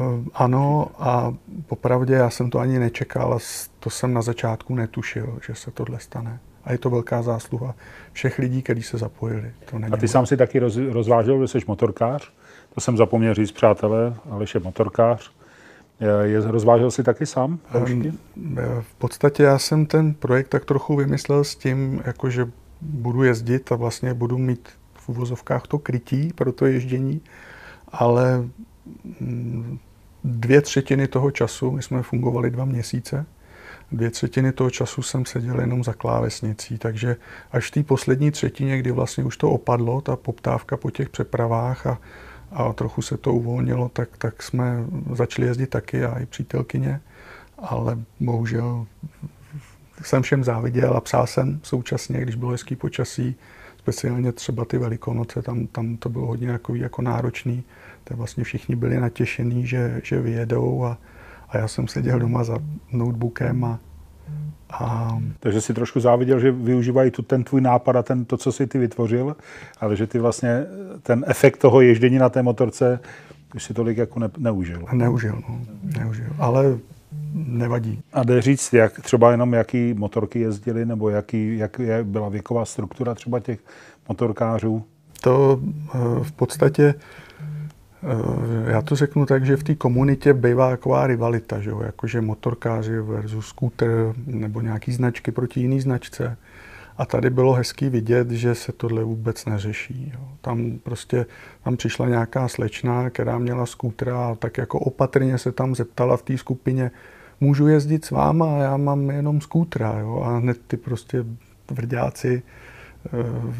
Eh, 0.00 0.24
ano 0.34 0.90
a 0.98 1.34
popravdě 1.66 2.14
já 2.14 2.30
jsem 2.30 2.50
to 2.50 2.58
ani 2.58 2.78
nečekal, 2.78 3.38
to 3.80 3.90
jsem 3.90 4.14
na 4.14 4.22
začátku 4.22 4.74
netušil, 4.74 5.38
že 5.46 5.54
se 5.54 5.70
tohle 5.70 6.00
stane. 6.00 6.38
A 6.64 6.72
je 6.72 6.78
to 6.78 6.90
velká 6.90 7.22
zásluha 7.22 7.74
všech 8.12 8.38
lidí, 8.38 8.62
kteří 8.62 8.82
se 8.82 8.98
zapojili. 8.98 9.52
To 9.70 9.78
není 9.78 9.92
a 9.92 9.96
ty 9.96 10.08
sám 10.08 10.26
si 10.26 10.36
taky 10.36 10.58
roz, 10.58 10.76
rozvážel, 10.76 11.40
že 11.40 11.48
jsi 11.48 11.58
motorkář? 11.66 12.32
To 12.74 12.80
jsem 12.80 12.96
zapomněl 12.96 13.34
říct, 13.34 13.52
přátelé, 13.52 14.14
ale 14.30 14.44
je 14.54 14.60
motorkář. 14.60 15.30
Je, 16.24 16.40
rozvážel 16.40 16.90
si 16.90 17.02
taky 17.02 17.26
sám? 17.26 17.58
Um, 17.74 18.18
v 18.80 18.94
podstatě 18.98 19.42
já 19.42 19.58
jsem 19.58 19.86
ten 19.86 20.14
projekt 20.14 20.48
tak 20.48 20.64
trochu 20.64 20.96
vymyslel 20.96 21.44
s 21.44 21.56
tím, 21.56 22.02
jako 22.06 22.30
že 22.30 22.50
budu 22.80 23.22
jezdit 23.22 23.72
a 23.72 23.76
vlastně 23.76 24.14
budu 24.14 24.38
mít 24.38 24.68
v 24.94 25.08
uvozovkách 25.08 25.66
to 25.66 25.78
krytí 25.78 26.32
pro 26.34 26.52
to 26.52 26.66
ježdění, 26.66 27.20
ale 27.88 28.44
dvě 30.24 30.60
třetiny 30.60 31.08
toho 31.08 31.30
času, 31.30 31.70
my 31.70 31.82
jsme 31.82 32.02
fungovali 32.02 32.50
dva 32.50 32.64
měsíce, 32.64 33.26
dvě 33.92 34.10
třetiny 34.10 34.52
toho 34.52 34.70
času 34.70 35.02
jsem 35.02 35.26
seděl 35.26 35.60
jenom 35.60 35.84
za 35.84 35.92
klávesnicí, 35.92 36.78
takže 36.78 37.16
až 37.52 37.68
v 37.68 37.70
té 37.70 37.82
poslední 37.82 38.30
třetině, 38.30 38.78
kdy 38.78 38.90
vlastně 38.90 39.24
už 39.24 39.36
to 39.36 39.50
opadlo, 39.50 40.00
ta 40.00 40.16
poptávka 40.16 40.76
po 40.76 40.90
těch 40.90 41.08
přepravách 41.08 41.86
a, 41.86 41.98
a 42.52 42.72
trochu 42.72 43.02
se 43.02 43.16
to 43.16 43.32
uvolnilo, 43.32 43.88
tak, 43.88 44.08
tak 44.18 44.42
jsme 44.42 44.84
začali 45.12 45.48
jezdit 45.48 45.70
taky, 45.70 46.04
a 46.04 46.18
i 46.18 46.26
přítelkyně, 46.26 47.00
ale 47.58 47.98
bohužel 48.20 48.86
jsem 50.02 50.22
všem 50.22 50.44
záviděl 50.44 50.96
a 50.96 51.00
psal 51.00 51.26
jsem 51.26 51.60
současně, 51.62 52.20
když 52.20 52.34
bylo 52.34 52.50
hezký 52.50 52.76
počasí, 52.76 53.36
speciálně 53.78 54.32
třeba 54.32 54.64
ty 54.64 54.78
velikonoce, 54.78 55.42
tam, 55.42 55.66
tam 55.66 55.96
to 55.96 56.08
bylo 56.08 56.26
hodně 56.26 56.48
jako, 56.48 56.74
jako 56.74 57.02
náročný, 57.02 57.64
tak 58.10 58.18
vlastně 58.18 58.44
všichni 58.44 58.76
byli 58.76 59.00
natěšení, 59.00 59.66
že, 59.66 60.00
že 60.04 60.20
vyjedou 60.20 60.84
a, 60.84 60.98
a 61.48 61.58
já 61.58 61.68
jsem 61.68 61.88
seděl 61.88 62.18
doma 62.18 62.44
za 62.44 62.58
notebookem 62.92 63.64
a, 63.64 63.78
a... 64.70 65.18
Takže 65.40 65.60
si 65.60 65.74
trošku 65.74 66.00
záviděl, 66.00 66.40
že 66.40 66.50
využívají 66.50 67.10
tu, 67.10 67.22
ten 67.22 67.44
tvůj 67.44 67.60
nápad 67.60 67.96
a 67.96 68.02
ten, 68.02 68.24
to, 68.24 68.36
co 68.36 68.52
si 68.52 68.66
ty 68.66 68.78
vytvořil, 68.78 69.36
ale 69.80 69.96
že 69.96 70.06
ty 70.06 70.18
vlastně 70.18 70.66
ten 71.02 71.24
efekt 71.26 71.56
toho 71.56 71.80
ježdění 71.80 72.18
na 72.18 72.28
té 72.28 72.42
motorce 72.42 73.00
už 73.54 73.64
si 73.64 73.74
tolik 73.74 73.98
jako 73.98 74.18
ne, 74.18 74.30
neužil. 74.38 74.86
Neužil, 74.92 75.42
no, 75.48 75.60
neužil, 75.98 76.26
ale 76.38 76.78
nevadí. 77.34 78.02
A 78.12 78.22
jde 78.22 78.42
říct, 78.42 78.72
jak 78.72 79.00
třeba 79.00 79.30
jenom 79.30 79.52
jaký 79.52 79.94
motorky 79.94 80.40
jezdili, 80.40 80.86
nebo 80.86 81.10
jaký, 81.10 81.58
jak 81.58 81.78
je, 81.78 82.04
byla 82.04 82.28
věková 82.28 82.64
struktura 82.64 83.14
třeba 83.14 83.40
těch 83.40 83.60
motorkářů? 84.08 84.84
To 85.22 85.60
eh, 85.62 85.98
v 86.22 86.32
podstatě 86.32 86.94
já 88.66 88.82
to 88.82 88.96
řeknu 88.96 89.26
tak, 89.26 89.46
že 89.46 89.56
v 89.56 89.64
té 89.64 89.74
komunitě 89.74 90.34
bývá 90.34 90.70
taková 90.70 91.06
rivalita, 91.06 91.60
že 91.60 91.70
jo? 91.70 91.82
jakože 91.82 92.20
motorkáři 92.20 93.00
versus 93.00 93.46
scooter 93.46 94.14
nebo 94.26 94.60
nějaký 94.60 94.92
značky 94.92 95.32
proti 95.32 95.60
jiný 95.60 95.80
značce. 95.80 96.36
A 96.96 97.06
tady 97.06 97.30
bylo 97.30 97.52
hezký 97.52 97.88
vidět, 97.88 98.30
že 98.30 98.54
se 98.54 98.72
tohle 98.72 99.04
vůbec 99.04 99.46
neřeší. 99.46 100.12
Jo. 100.14 100.28
Tam 100.40 100.78
prostě 100.82 101.26
tam 101.64 101.76
přišla 101.76 102.08
nějaká 102.08 102.48
slečna, 102.48 103.10
která 103.10 103.38
měla 103.38 103.66
skútra 103.66 104.28
a 104.28 104.34
tak 104.34 104.58
jako 104.58 104.78
opatrně 104.78 105.38
se 105.38 105.52
tam 105.52 105.74
zeptala 105.74 106.16
v 106.16 106.22
té 106.22 106.38
skupině, 106.38 106.90
můžu 107.40 107.66
jezdit 107.66 108.04
s 108.04 108.10
váma, 108.10 108.58
já 108.58 108.76
mám 108.76 109.10
jenom 109.10 109.40
skútra. 109.40 109.98
Jo. 109.98 110.22
A 110.24 110.38
hned 110.38 110.58
ty 110.66 110.76
prostě 110.76 111.24
tvrdáci, 111.66 112.42
eh, 112.46 112.69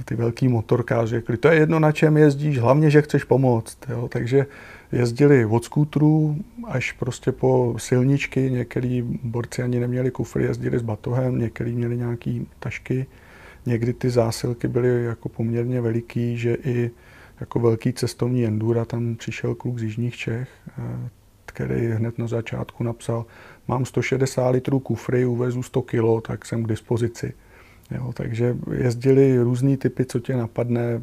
ty 0.04 0.14
velký 0.14 0.48
motorkáři 0.48 1.10
řekli, 1.10 1.36
to 1.36 1.48
je 1.48 1.58
jedno, 1.58 1.78
na 1.78 1.92
čem 1.92 2.16
jezdíš, 2.16 2.58
hlavně, 2.58 2.90
že 2.90 3.02
chceš 3.02 3.24
pomoct. 3.24 3.78
Jo. 3.88 4.08
Takže 4.08 4.46
jezdili 4.92 5.46
od 5.46 5.64
skútrů 5.64 6.36
až 6.68 6.92
prostě 6.92 7.32
po 7.32 7.74
silničky, 7.78 8.50
některý 8.50 9.02
borci 9.22 9.62
ani 9.62 9.80
neměli 9.80 10.10
kufry, 10.10 10.44
jezdili 10.44 10.78
s 10.78 10.82
batohem, 10.82 11.38
některý 11.38 11.72
měli 11.72 11.96
nějaký 11.96 12.46
tašky 12.58 13.06
někdy 13.66 13.92
ty 13.92 14.10
zásilky 14.10 14.68
byly 14.68 15.04
jako 15.04 15.28
poměrně 15.28 15.80
veliký, 15.80 16.38
že 16.38 16.54
i 16.54 16.90
jako 17.40 17.60
velký 17.60 17.92
cestovní 17.92 18.46
endura 18.46 18.84
tam 18.84 19.16
přišel 19.16 19.54
kluk 19.54 19.78
z 19.78 19.82
Jižních 19.82 20.16
Čech, 20.16 20.48
eh, 20.68 21.08
který 21.46 21.86
hned 21.86 22.18
na 22.18 22.26
začátku 22.26 22.84
napsal, 22.84 23.26
mám 23.68 23.84
160 23.84 24.48
litrů 24.48 24.80
kufry, 24.80 25.24
uvezu 25.24 25.62
100 25.62 25.82
kilo, 25.82 26.20
tak 26.20 26.46
jsem 26.46 26.64
k 26.64 26.68
dispozici. 26.68 27.32
Jo, 27.90 28.12
takže 28.12 28.56
jezdili 28.72 29.38
různý 29.38 29.76
typy, 29.76 30.04
co 30.04 30.20
tě 30.20 30.36
napadne, 30.36 31.02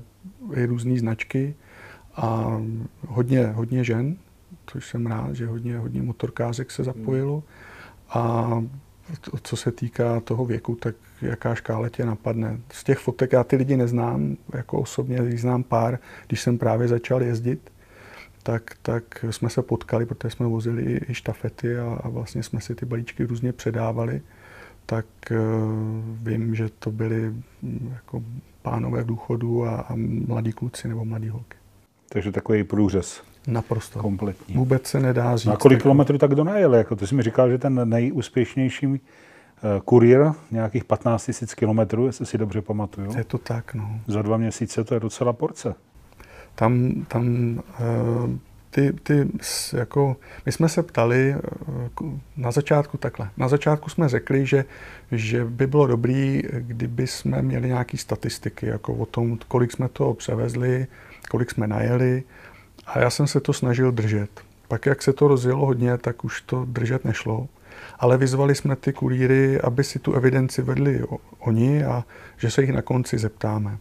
i 0.53 0.65
různé 0.65 1.00
značky 1.00 1.56
a 2.15 2.62
hodně, 3.08 3.46
hodně 3.46 3.84
žen, 3.84 4.17
což 4.67 4.88
jsem 4.88 5.06
rád, 5.06 5.36
že 5.36 5.48
hodně, 5.48 5.77
hodně 5.77 6.01
motorkázek 6.01 6.72
se 6.72 6.84
zapojilo. 6.84 7.44
A 8.10 8.50
co 9.41 9.56
se 9.56 9.72
týká 9.72 10.20
toho 10.20 10.46
věku, 10.46 10.75
tak 10.75 10.96
jaká 11.22 11.56
škála 11.56 11.89
tě 11.89 12.06
napadne. 12.06 12.60
Z 12.72 12.84
těch 12.84 12.98
fotek 12.98 13.34
já 13.34 13.44
ty 13.44 13.56
lidi 13.56 13.77
neznám, 13.77 14.38
jako 14.53 14.79
osobně 14.82 15.20
jich 15.27 15.41
znám 15.41 15.63
pár, 15.63 16.00
když 16.27 16.41
jsem 16.41 16.58
právě 16.58 16.88
začal 16.88 17.24
jezdit, 17.24 17.72
tak, 18.44 18.72
tak 18.82 19.25
jsme 19.29 19.50
se 19.50 19.62
potkali, 19.62 20.06
protože 20.06 20.29
jsme 20.29 20.46
vozili 20.46 21.00
i 21.08 21.13
štafety 21.13 21.79
a, 21.79 22.00
a 22.03 22.10
vlastně 22.10 22.44
jsme 22.44 22.62
si 22.62 22.75
ty 22.75 22.86
balíčky 22.86 23.24
různě 23.24 23.53
předávali, 23.53 24.22
tak 24.89 25.06
uh, 25.32 25.38
vím, 26.27 26.56
že 26.56 26.70
to 26.79 26.91
byli 26.91 27.34
hm, 27.63 27.91
jako 27.94 28.24
pánové 28.62 29.03
v 29.03 29.06
důchodu 29.06 29.65
a, 29.65 29.75
a 29.75 29.94
mladí 30.27 30.51
kluci 30.51 30.88
nebo 30.88 31.06
mladí 31.06 31.29
holky. 31.29 31.58
Takže 32.10 32.32
takový 32.32 32.63
průřez. 32.63 33.22
Naprosto. 33.48 34.00
Kompletní. 34.00 34.56
Vůbec 34.56 34.88
se 34.88 35.00
nedá 35.00 35.38
říct. 35.38 35.46
Na 35.46 35.56
kolik 35.56 35.82
kilometrů 35.82 36.17
tak 36.17 36.36
donajel? 36.36 36.75
Jako 36.75 36.96
ty 36.96 37.08
jsi 37.08 37.15
mi 37.15 37.24
říkal, 37.24 37.50
že 37.50 37.58
ten 37.58 37.89
nejúspěšnější 37.89 38.88
uh, 38.88 38.98
kurýr, 39.86 40.20
nějakých 40.51 40.86
15 40.86 41.27
000 41.27 41.36
kilometrů, 41.56 42.06
jestli 42.06 42.25
si 42.25 42.38
dobře 42.38 42.62
pamatuju. 42.62 43.17
Je 43.17 43.24
to 43.24 43.38
tak, 43.38 43.74
no. 43.74 44.00
Za 44.08 44.22
dva 44.22 44.38
měsíce 44.38 44.84
to 44.84 44.94
je 44.94 45.00
docela 45.00 45.34
porce. 45.34 45.75
Tam, 46.56 47.06
tam 47.08 47.27
uh, 47.79 48.29
ty, 48.77 48.93
ty, 49.03 49.27
jako, 49.74 50.17
my 50.46 50.51
jsme 50.51 50.69
se 50.69 50.84
ptali 50.84 51.36
uh, 52.00 52.13
na 52.38 52.51
začátku 52.51 52.98
takhle. 52.98 53.29
Na 53.38 53.48
začátku 53.48 53.89
jsme 53.89 54.10
řekli, 54.10 54.46
že, 54.46 54.65
že 55.12 55.46
by 55.46 55.67
bylo 55.67 55.87
dobrý, 55.87 56.42
kdyby 56.51 57.07
jsme 57.07 57.42
měli 57.42 57.68
nějaké 57.68 57.98
statistiky, 57.98 58.66
jako 58.66 58.94
o 58.94 59.05
tom, 59.05 59.40
kolik 59.48 59.72
jsme 59.72 59.90
to 59.90 60.13
převezli, 60.13 60.87
kolik 61.29 61.51
jsme 61.51 61.68
najeli, 61.68 62.24
a 62.87 63.00
já 63.00 63.09
jsem 63.09 63.27
se 63.27 63.40
to 63.40 63.53
snažil 63.53 63.92
držet. 63.92 64.29
Pak, 64.68 64.85
jak 64.85 65.03
se 65.03 65.13
to 65.13 65.27
rozjelo 65.27 65.66
hodně, 65.66 65.98
tak 65.98 66.25
už 66.25 66.42
to 66.42 66.66
držet 66.66 67.05
nešlo. 67.05 67.48
Ale 68.00 68.18
vyzvali 68.18 68.55
jsme 68.55 68.75
ty 68.75 68.94
kurýry, 68.94 69.61
aby 69.61 69.83
si 69.83 70.00
tu 70.00 70.13
evidenci 70.13 70.61
vedli 70.61 71.03
oni 71.40 71.83
a 71.83 72.03
že 72.37 72.51
se 72.51 72.61
jich 72.61 72.72
na 72.72 72.81
konci 72.81 73.18
zeptáme. 73.18 73.77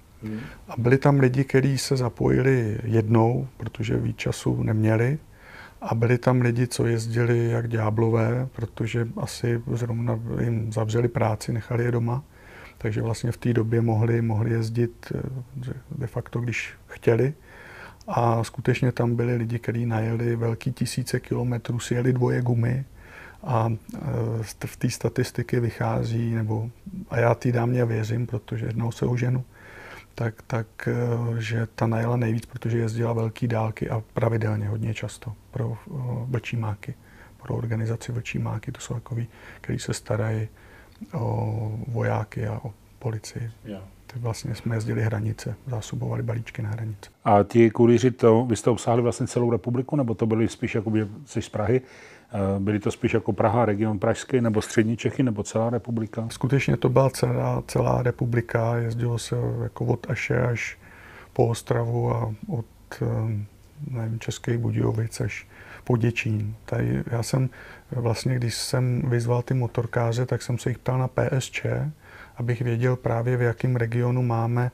A 0.68 0.74
byli 0.78 0.98
tam 0.98 1.20
lidi, 1.20 1.44
kteří 1.44 1.78
se 1.78 1.96
zapojili 1.96 2.78
jednou, 2.84 3.48
protože 3.56 3.96
víc 3.96 4.16
času 4.16 4.62
neměli. 4.62 5.18
A 5.80 5.94
byli 5.94 6.18
tam 6.18 6.40
lidi, 6.40 6.66
co 6.66 6.86
jezdili 6.86 7.50
jak 7.50 7.68
ďáblové, 7.68 8.48
protože 8.52 9.08
asi 9.16 9.62
zrovna 9.72 10.20
jim 10.40 10.72
zavřeli 10.72 11.08
práci, 11.08 11.52
nechali 11.52 11.84
je 11.84 11.92
doma. 11.92 12.24
Takže 12.78 13.02
vlastně 13.02 13.32
v 13.32 13.36
té 13.36 13.52
době 13.52 13.80
mohli, 13.80 14.22
mohli 14.22 14.50
jezdit 14.50 15.12
eh, 15.14 15.72
de 15.98 16.06
facto, 16.06 16.40
když 16.40 16.74
chtěli. 16.86 17.34
A 18.08 18.44
skutečně 18.44 18.92
tam 18.92 19.16
byli 19.16 19.36
lidi, 19.36 19.58
kteří 19.58 19.86
najeli 19.86 20.36
velký 20.36 20.72
tisíce 20.72 21.20
kilometrů, 21.20 21.80
si 21.80 21.94
jeli 21.94 22.12
dvoje 22.12 22.42
gumy 22.42 22.84
a 23.42 23.68
e, 23.70 24.66
v 24.66 24.76
té 24.76 24.90
statistiky 24.90 25.60
vychází, 25.60 26.34
nebo 26.34 26.70
a 27.10 27.18
já 27.18 27.34
té 27.34 27.52
dámě 27.52 27.84
věřím, 27.84 28.26
protože 28.26 28.66
jednou 28.66 28.92
se 28.92 29.06
oženu, 29.06 29.44
tak, 30.16 30.42
tak 30.42 30.88
e, 30.88 30.92
že 31.42 31.66
ta 31.74 31.86
najela 31.86 32.16
nejvíc, 32.16 32.46
protože 32.46 32.78
jezdila 32.78 33.12
velké 33.12 33.46
dálky 33.46 33.90
a 33.90 34.02
pravidelně, 34.12 34.68
hodně 34.68 34.94
často 34.94 35.32
pro 35.50 35.72
e, 35.72 35.90
vlčí 36.26 36.56
máky, 36.56 36.94
pro 37.42 37.56
organizaci 37.56 38.12
vlčí 38.12 38.38
máky. 38.38 38.72
To 38.72 38.80
jsou 38.80 38.94
takový, 38.94 39.28
kteří 39.60 39.78
se 39.78 39.94
starají 39.94 40.48
o 41.14 41.78
vojáky 41.88 42.46
a 42.46 42.60
o 42.64 42.72
policii. 42.98 43.50
Yeah 43.64 43.95
vlastně 44.16 44.54
jsme 44.54 44.76
jezdili 44.76 45.02
hranice, 45.02 45.54
zásobovali 45.66 46.22
balíčky 46.22 46.62
na 46.62 46.70
hranice. 46.70 47.10
A 47.24 47.42
ti 47.42 47.70
kurýři, 47.70 48.10
to, 48.10 48.46
vy 48.46 48.56
jste 48.56 48.70
obsáhli 48.70 49.02
vlastně 49.02 49.26
celou 49.26 49.50
republiku, 49.50 49.96
nebo 49.96 50.14
to 50.14 50.26
byli 50.26 50.48
spíš 50.48 50.74
jako 50.74 50.92
jsi 51.24 51.42
z 51.42 51.48
Prahy? 51.48 51.80
Eh, 52.32 52.60
byly 52.60 52.78
to 52.78 52.90
spíš 52.90 53.14
jako 53.14 53.32
Praha, 53.32 53.64
region 53.64 53.98
Pražský, 53.98 54.40
nebo 54.40 54.62
střední 54.62 54.96
Čechy, 54.96 55.22
nebo 55.22 55.42
celá 55.42 55.70
republika? 55.70 56.26
Skutečně 56.30 56.76
to 56.76 56.88
byla 56.88 57.10
celá, 57.10 57.62
celá 57.66 58.02
republika, 58.02 58.76
jezdilo 58.76 59.18
se 59.18 59.36
jako 59.62 59.84
od 59.84 60.10
Aše 60.10 60.42
až 60.42 60.78
po 61.32 61.46
Ostravu 61.46 62.14
a 62.14 62.34
od 62.48 62.66
eh, 63.02 63.06
nevím, 63.90 64.18
Českých 64.18 64.58
Budějovic 64.58 65.20
až 65.20 65.46
po 65.84 65.96
Děčín. 65.96 66.54
Tady 66.64 67.04
já 67.10 67.22
jsem 67.22 67.50
vlastně, 67.90 68.34
když 68.34 68.54
jsem 68.54 69.02
vyzval 69.02 69.42
ty 69.42 69.54
motorkáře, 69.54 70.26
tak 70.26 70.42
jsem 70.42 70.58
se 70.58 70.70
jich 70.70 70.78
ptal 70.78 70.98
na 70.98 71.08
PSČ, 71.08 71.66
abych 72.36 72.62
věděl 72.62 72.96
právě 72.96 73.36
v 73.36 73.42
jakém 73.42 73.76
regionu 73.76 74.22
máme 74.22 74.70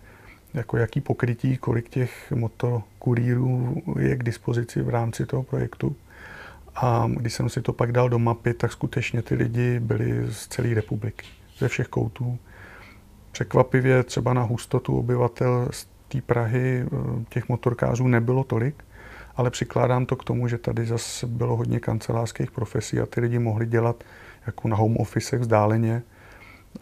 jako 0.54 0.76
jaký 0.76 1.00
pokrytí, 1.00 1.56
kolik 1.56 1.88
těch 1.88 2.32
motokurírů 2.32 3.82
je 3.98 4.16
k 4.16 4.22
dispozici 4.22 4.82
v 4.82 4.88
rámci 4.88 5.26
toho 5.26 5.42
projektu. 5.42 5.96
A 6.74 7.08
když 7.16 7.32
jsem 7.34 7.48
si 7.48 7.62
to 7.62 7.72
pak 7.72 7.92
dal 7.92 8.08
do 8.08 8.18
mapy, 8.18 8.54
tak 8.54 8.72
skutečně 8.72 9.22
ty 9.22 9.34
lidi 9.34 9.80
byli 9.80 10.32
z 10.32 10.46
celé 10.46 10.74
republiky, 10.74 11.26
ze 11.58 11.68
všech 11.68 11.88
koutů. 11.88 12.38
Překvapivě 13.32 14.02
třeba 14.02 14.34
na 14.34 14.42
hustotu 14.42 14.98
obyvatel 14.98 15.68
z 15.70 15.88
té 16.08 16.20
Prahy 16.20 16.84
eh, 16.86 17.24
těch 17.28 17.48
motorkářů 17.48 18.08
nebylo 18.08 18.44
tolik, 18.44 18.84
ale 19.36 19.50
přikládám 19.50 20.06
to 20.06 20.16
k 20.16 20.24
tomu, 20.24 20.48
že 20.48 20.58
tady 20.58 20.86
zase 20.86 21.26
bylo 21.26 21.56
hodně 21.56 21.80
kancelářských 21.80 22.50
profesí 22.50 23.00
a 23.00 23.06
ty 23.06 23.20
lidi 23.20 23.38
mohli 23.38 23.66
dělat 23.66 24.04
jako 24.46 24.68
na 24.68 24.76
home 24.76 24.96
office 24.96 25.38
vzdáleně, 25.38 26.02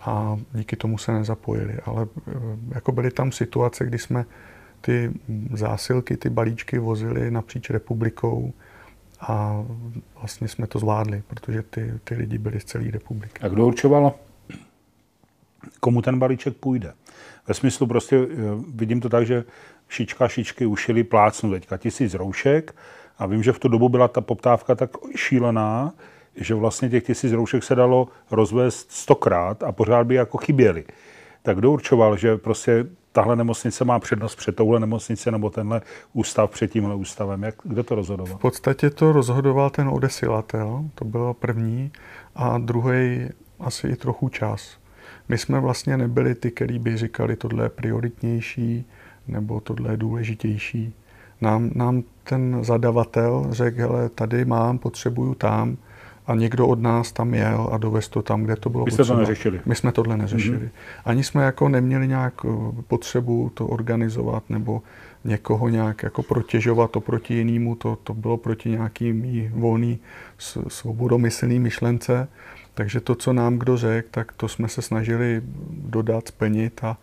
a 0.01 0.37
díky 0.53 0.77
tomu 0.77 0.99
se 0.99 1.13
nezapojili. 1.13 1.79
Ale 1.85 2.07
eh, 2.29 2.33
jako 2.75 2.93
byly 2.93 3.11
tam 3.11 3.33
situace, 3.33 3.85
kdy 3.85 3.99
jsme 3.99 4.25
ty 4.81 5.13
zásilky, 5.53 6.17
ty 6.17 6.31
balíčky 6.31 6.79
vozili 6.79 7.31
napříč 7.31 7.71
republikou 7.71 8.53
a 9.21 9.65
vlastně 10.21 10.49
jsme 10.49 10.67
to 10.67 10.79
zvládli, 10.79 11.23
protože 11.27 11.63
ty, 11.63 11.93
ty 12.05 12.15
lidi 12.15 12.39
byli 12.39 12.61
z 12.61 12.65
celé 12.65 12.91
republiky. 12.91 13.41
A 13.41 13.49
kdo 13.49 13.67
určoval, 13.67 14.15
komu 15.81 16.03
ten 16.03 16.19
balíček 16.19 16.57
půjde? 16.57 16.93
Ve 17.49 17.55
smyslu 17.55 17.87
prostě 17.87 18.17
eh, 18.17 18.27
vidím 18.75 19.01
to 19.01 19.09
tak, 19.09 19.27
že 19.27 19.45
šička 19.89 20.29
šičky 20.29 20.67
ušili 20.67 21.05
plácnu 21.05 21.51
teďka 21.51 21.77
tisíc 21.77 22.15
roušek 22.15 22.75
a 23.19 23.27
vím, 23.27 23.43
že 23.43 23.53
v 23.53 23.59
tu 23.59 23.69
dobu 23.69 23.89
byla 23.89 24.09
ta 24.09 24.21
poptávka 24.21 24.75
tak 24.75 24.91
šílená, 25.17 25.93
že 26.41 26.55
vlastně 26.55 26.91
těch 26.91 27.05
tisíc 27.05 27.33
roušek 27.33 27.63
se 27.63 27.75
dalo 27.75 28.09
rozvést 28.31 28.93
stokrát 28.93 29.63
a 29.63 29.73
pořád 29.73 30.07
by 30.07 30.15
jako 30.15 30.39
chyběly. 30.39 30.85
Tak 31.43 31.57
kdo 31.57 31.73
určoval, 31.73 32.17
že 32.17 32.37
prostě 32.37 32.87
tahle 33.13 33.37
nemocnice 33.37 33.85
má 33.85 33.99
přednost 33.99 34.37
před 34.37 34.57
touhle 34.57 34.81
nemocnice 34.81 35.31
nebo 35.31 35.51
tenhle 35.51 35.83
ústav 36.13 36.51
před 36.51 36.71
tímhle 36.71 36.95
ústavem? 36.95 37.43
Jak, 37.43 37.55
kdo 37.65 37.83
to 37.83 37.95
rozhodoval? 37.95 38.39
V 38.39 38.41
podstatě 38.41 38.91
to 38.91 39.13
rozhodoval 39.13 39.71
ten 39.71 39.89
odesilatel, 39.89 40.85
to 40.95 41.05
bylo 41.05 41.35
první, 41.35 41.93
a 42.35 42.59
druhý 42.59 43.29
asi 43.61 43.89
i 43.89 43.97
trochu 43.97 44.29
čas. 44.29 44.77
My 45.29 45.39
jsme 45.39 45.61
vlastně 45.61 45.97
nebyli 45.97 46.35
ty, 46.35 46.51
kteří 46.51 46.79
by 46.79 46.97
říkali, 46.97 47.37
tohle 47.37 47.65
je 47.65 47.69
prioritnější 47.69 48.87
nebo 49.29 49.61
tohle 49.61 49.91
je 49.91 49.97
důležitější. 49.97 50.95
Nám, 51.41 51.71
nám 51.75 52.03
ten 52.25 52.65
zadavatel 52.65 53.47
řekl, 53.51 53.81
hele, 53.81 54.09
tady 54.09 54.45
mám, 54.45 54.79
potřebuju 54.79 55.35
tam, 55.35 55.77
a 56.31 56.35
někdo 56.35 56.67
od 56.67 56.81
nás 56.81 57.13
tam 57.13 57.35
jel 57.35 57.69
a 57.73 57.79
dovez 57.79 58.09
to 58.09 58.23
tam, 58.23 58.43
kde 58.43 58.57
to 58.57 58.71
bylo 58.71 58.85
My 58.85 58.91
jsme 58.91 59.05
to 59.05 59.17
neřešili. 59.17 59.61
My 59.67 59.75
jsme 59.75 59.93
tohle 59.93 60.17
neřešili. 60.17 60.59
Mm-hmm. 60.59 61.01
Ani 61.05 61.25
jsme 61.25 61.45
jako 61.45 61.69
neměli 61.69 62.09
nějak 62.09 62.35
eh, 62.45 62.49
potřebu 62.87 63.51
to 63.55 63.67
organizovat 63.67 64.51
nebo 64.51 64.83
někoho 65.25 65.69
nějak 65.69 66.03
jako 66.03 66.23
protěžovat 66.23 66.97
oproti 66.97 67.35
jinému, 67.35 67.75
to, 67.75 67.99
to 68.05 68.15
bylo 68.15 68.37
proti 68.37 68.69
nějaký 68.71 69.13
mý 69.13 69.51
volný 69.53 69.99
svobodomyslný 70.69 71.59
myšlence. 71.59 72.29
Takže 72.75 73.01
to, 73.01 73.15
co 73.15 73.33
nám 73.33 73.59
kdo 73.59 73.77
řekl, 73.77 74.09
tak 74.11 74.33
to 74.33 74.49
jsme 74.49 74.69
se 74.69 74.83
snažili 74.83 75.43
dodat, 75.71 76.29
splnit 76.29 76.81
a, 76.85 76.97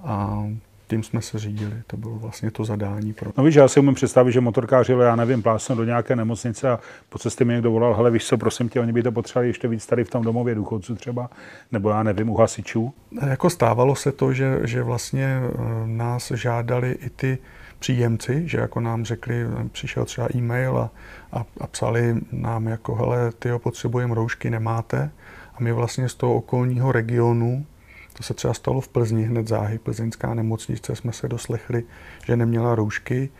a 0.00 0.44
tím 0.90 1.02
jsme 1.02 1.22
se 1.22 1.38
řídili. 1.38 1.72
To 1.86 1.96
bylo 1.96 2.18
vlastně 2.18 2.50
to 2.50 2.64
zadání. 2.64 3.12
Pro... 3.12 3.30
No 3.36 3.44
víš, 3.44 3.54
já 3.54 3.68
si 3.68 3.80
umím 3.80 3.94
představit, 3.94 4.32
že 4.32 4.40
motorkáři, 4.40 4.92
já 4.92 5.16
nevím, 5.16 5.42
plásnou 5.42 5.76
do 5.76 5.84
nějaké 5.84 6.16
nemocnice 6.16 6.70
a 6.70 6.78
po 7.08 7.18
cestě 7.18 7.44
mi 7.44 7.52
někdo 7.52 7.70
volal, 7.70 7.94
hele, 7.94 8.10
víš 8.10 8.26
co, 8.26 8.38
prosím 8.38 8.68
tě, 8.68 8.80
oni 8.80 8.92
by 8.92 9.02
to 9.02 9.12
potřebovali 9.12 9.48
ještě 9.48 9.68
víc 9.68 9.86
tady 9.86 10.04
v 10.04 10.10
tom 10.10 10.24
domově 10.24 10.54
důchodců 10.54 10.94
třeba, 10.94 11.30
nebo 11.72 11.90
já 11.90 12.02
nevím, 12.02 12.30
u 12.30 12.36
hasičů. 12.36 12.92
Jako 13.26 13.50
stávalo 13.50 13.94
se 13.94 14.12
to, 14.12 14.32
že, 14.32 14.58
že 14.64 14.82
vlastně 14.82 15.40
eh, 15.42 15.58
nás 15.86 16.30
žádali 16.30 16.90
i 16.90 17.10
ty 17.10 17.38
příjemci, 17.78 18.42
že 18.46 18.58
jako 18.58 18.80
nám 18.80 19.04
řekli, 19.04 19.46
přišel 19.72 20.04
třeba 20.04 20.28
e-mail 20.34 20.78
a, 20.78 20.90
a, 21.32 21.44
a 21.60 21.66
psali 21.66 22.16
nám 22.32 22.66
jako, 22.66 22.94
hele, 22.94 23.32
ty 23.38 23.48
potřebujeme 23.58 24.14
roušky, 24.14 24.50
nemáte. 24.50 25.10
A 25.54 25.56
my 25.60 25.72
vlastně 25.72 26.08
z 26.08 26.14
toho 26.14 26.34
okolního 26.34 26.92
regionu 26.92 27.66
to 28.12 28.22
se 28.22 28.34
třeba 28.34 28.54
stalo 28.54 28.80
v 28.80 28.88
Plzni, 28.88 29.22
hned 29.22 29.48
záhy 29.48 29.78
plzeňská 29.78 30.34
nemocnice, 30.34 30.96
jsme 30.96 31.12
se 31.12 31.28
doslechli, 31.28 31.84
že 32.26 32.36
neměla 32.36 32.74
roušky 32.74 33.30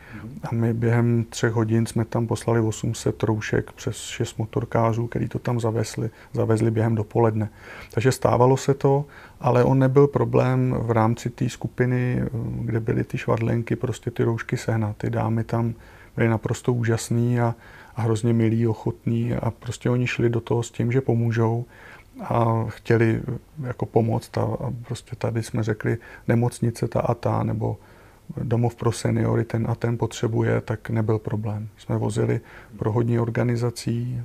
a 0.43 0.55
my 0.55 0.75
během 0.75 1.25
třech 1.25 1.53
hodin 1.53 1.87
jsme 1.87 2.05
tam 2.05 2.27
poslali 2.27 2.61
800 2.61 3.23
roušek 3.23 3.73
přes 3.73 3.97
šest 3.97 4.39
motorkářů, 4.39 5.07
který 5.07 5.29
to 5.29 5.39
tam 5.39 5.61
zavezli, 5.61 6.11
zavezli 6.33 6.71
během 6.71 6.95
dopoledne. 6.95 7.49
Takže 7.91 8.13
stávalo 8.13 8.57
se 8.57 8.75
to, 8.75 9.05
ale 9.41 9.65
on 9.65 9.79
nebyl 9.79 10.07
problém 10.07 10.75
v 10.79 10.91
rámci 10.91 11.31
té 11.31 11.49
skupiny, 11.49 12.23
kde 12.61 12.81
byly 12.81 13.05
ty 13.05 13.19
švadlenky, 13.19 13.77
prostě 13.77 14.11
ty 14.11 14.23
roušky 14.23 14.57
sehnat. 14.57 14.97
Ty 14.97 15.11
dámy 15.11 15.45
tam 15.45 15.75
byly 16.17 16.29
naprosto 16.29 16.73
úžasný 16.73 17.41
a, 17.41 17.55
a 17.97 18.03
hrozně 18.03 18.33
milí, 18.33 18.67
ochotní 18.67 19.35
a 19.35 19.51
prostě 19.51 19.91
oni 19.91 20.07
šli 20.07 20.31
do 20.31 20.41
toho 20.41 20.63
s 20.63 20.71
tím, 20.71 20.93
že 20.93 21.01
pomůžou 21.01 21.65
a 22.21 22.65
chtěli 22.69 23.23
jako 23.63 23.87
pomoct 23.87 24.39
a, 24.39 24.43
a 24.43 24.73
prostě 24.87 25.17
tady 25.17 25.43
jsme 25.43 25.63
řekli 25.63 25.99
nemocnice 26.29 26.89
ta 26.89 27.01
a 27.01 27.15
ta 27.15 27.43
nebo 27.43 27.79
domov 28.43 28.75
pro 28.75 28.93
seniory 28.93 29.45
ten 29.45 29.67
a 29.71 29.75
ten 29.75 29.99
potřebuje, 29.99 30.61
tak 30.61 30.91
nebyl 30.91 31.19
problém. 31.19 31.69
Jsme 31.77 31.97
vozili 31.97 32.41
pro 32.79 32.93
hodně 32.93 33.21
organizací, 33.21 34.23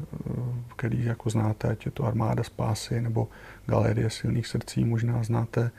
který 0.75 1.05
jako 1.05 1.29
znáte, 1.29 1.67
ať 1.67 1.85
je 1.85 1.91
to 1.91 2.05
Armáda 2.05 2.43
spásy 2.43 3.01
nebo 3.01 3.27
Galerie 3.65 4.09
silných 4.09 4.47
srdcí, 4.47 4.85
možná 4.85 5.23
znáte, 5.23 5.71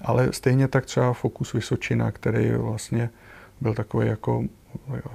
ale 0.00 0.32
stejně 0.32 0.68
tak 0.68 0.86
třeba 0.86 1.12
Fokus 1.12 1.52
Vysočina, 1.52 2.10
který 2.10 2.50
vlastně 2.50 3.10
byl 3.60 3.74
takový 3.74 4.06
jako, 4.06 4.44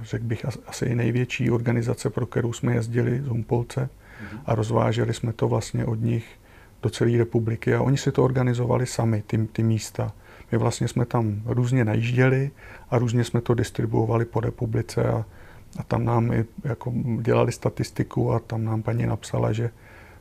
řekl 0.02 0.24
bych, 0.24 0.46
asi 0.66 0.94
největší 0.94 1.50
organizace, 1.50 2.10
pro 2.10 2.26
kterou 2.26 2.52
jsme 2.52 2.74
jezdili 2.74 3.20
z 3.22 3.26
Humpolce 3.26 3.88
a 4.46 4.54
rozváželi 4.54 5.14
jsme 5.14 5.32
to 5.32 5.48
vlastně 5.48 5.84
od 5.84 6.00
nich 6.00 6.38
do 6.82 6.90
celé 6.90 7.18
republiky 7.18 7.74
a 7.74 7.82
oni 7.82 7.96
si 7.96 8.12
to 8.12 8.24
organizovali 8.24 8.86
sami, 8.86 9.22
ty, 9.26 9.38
ty 9.52 9.62
místa. 9.62 10.12
My 10.52 10.58
vlastně 10.58 10.88
jsme 10.88 11.04
tam 11.04 11.42
různě 11.44 11.84
najížděli 11.84 12.50
a 12.90 12.98
různě 12.98 13.24
jsme 13.24 13.40
to 13.40 13.54
distribuovali 13.54 14.24
po 14.24 14.40
republice 14.40 15.04
a, 15.04 15.24
a 15.78 15.82
tam 15.82 16.04
nám 16.04 16.32
i 16.32 16.44
jako 16.64 16.92
dělali 17.20 17.52
statistiku 17.52 18.32
a 18.32 18.38
tam 18.38 18.64
nám 18.64 18.82
paní 18.82 19.06
napsala, 19.06 19.52
že 19.52 19.70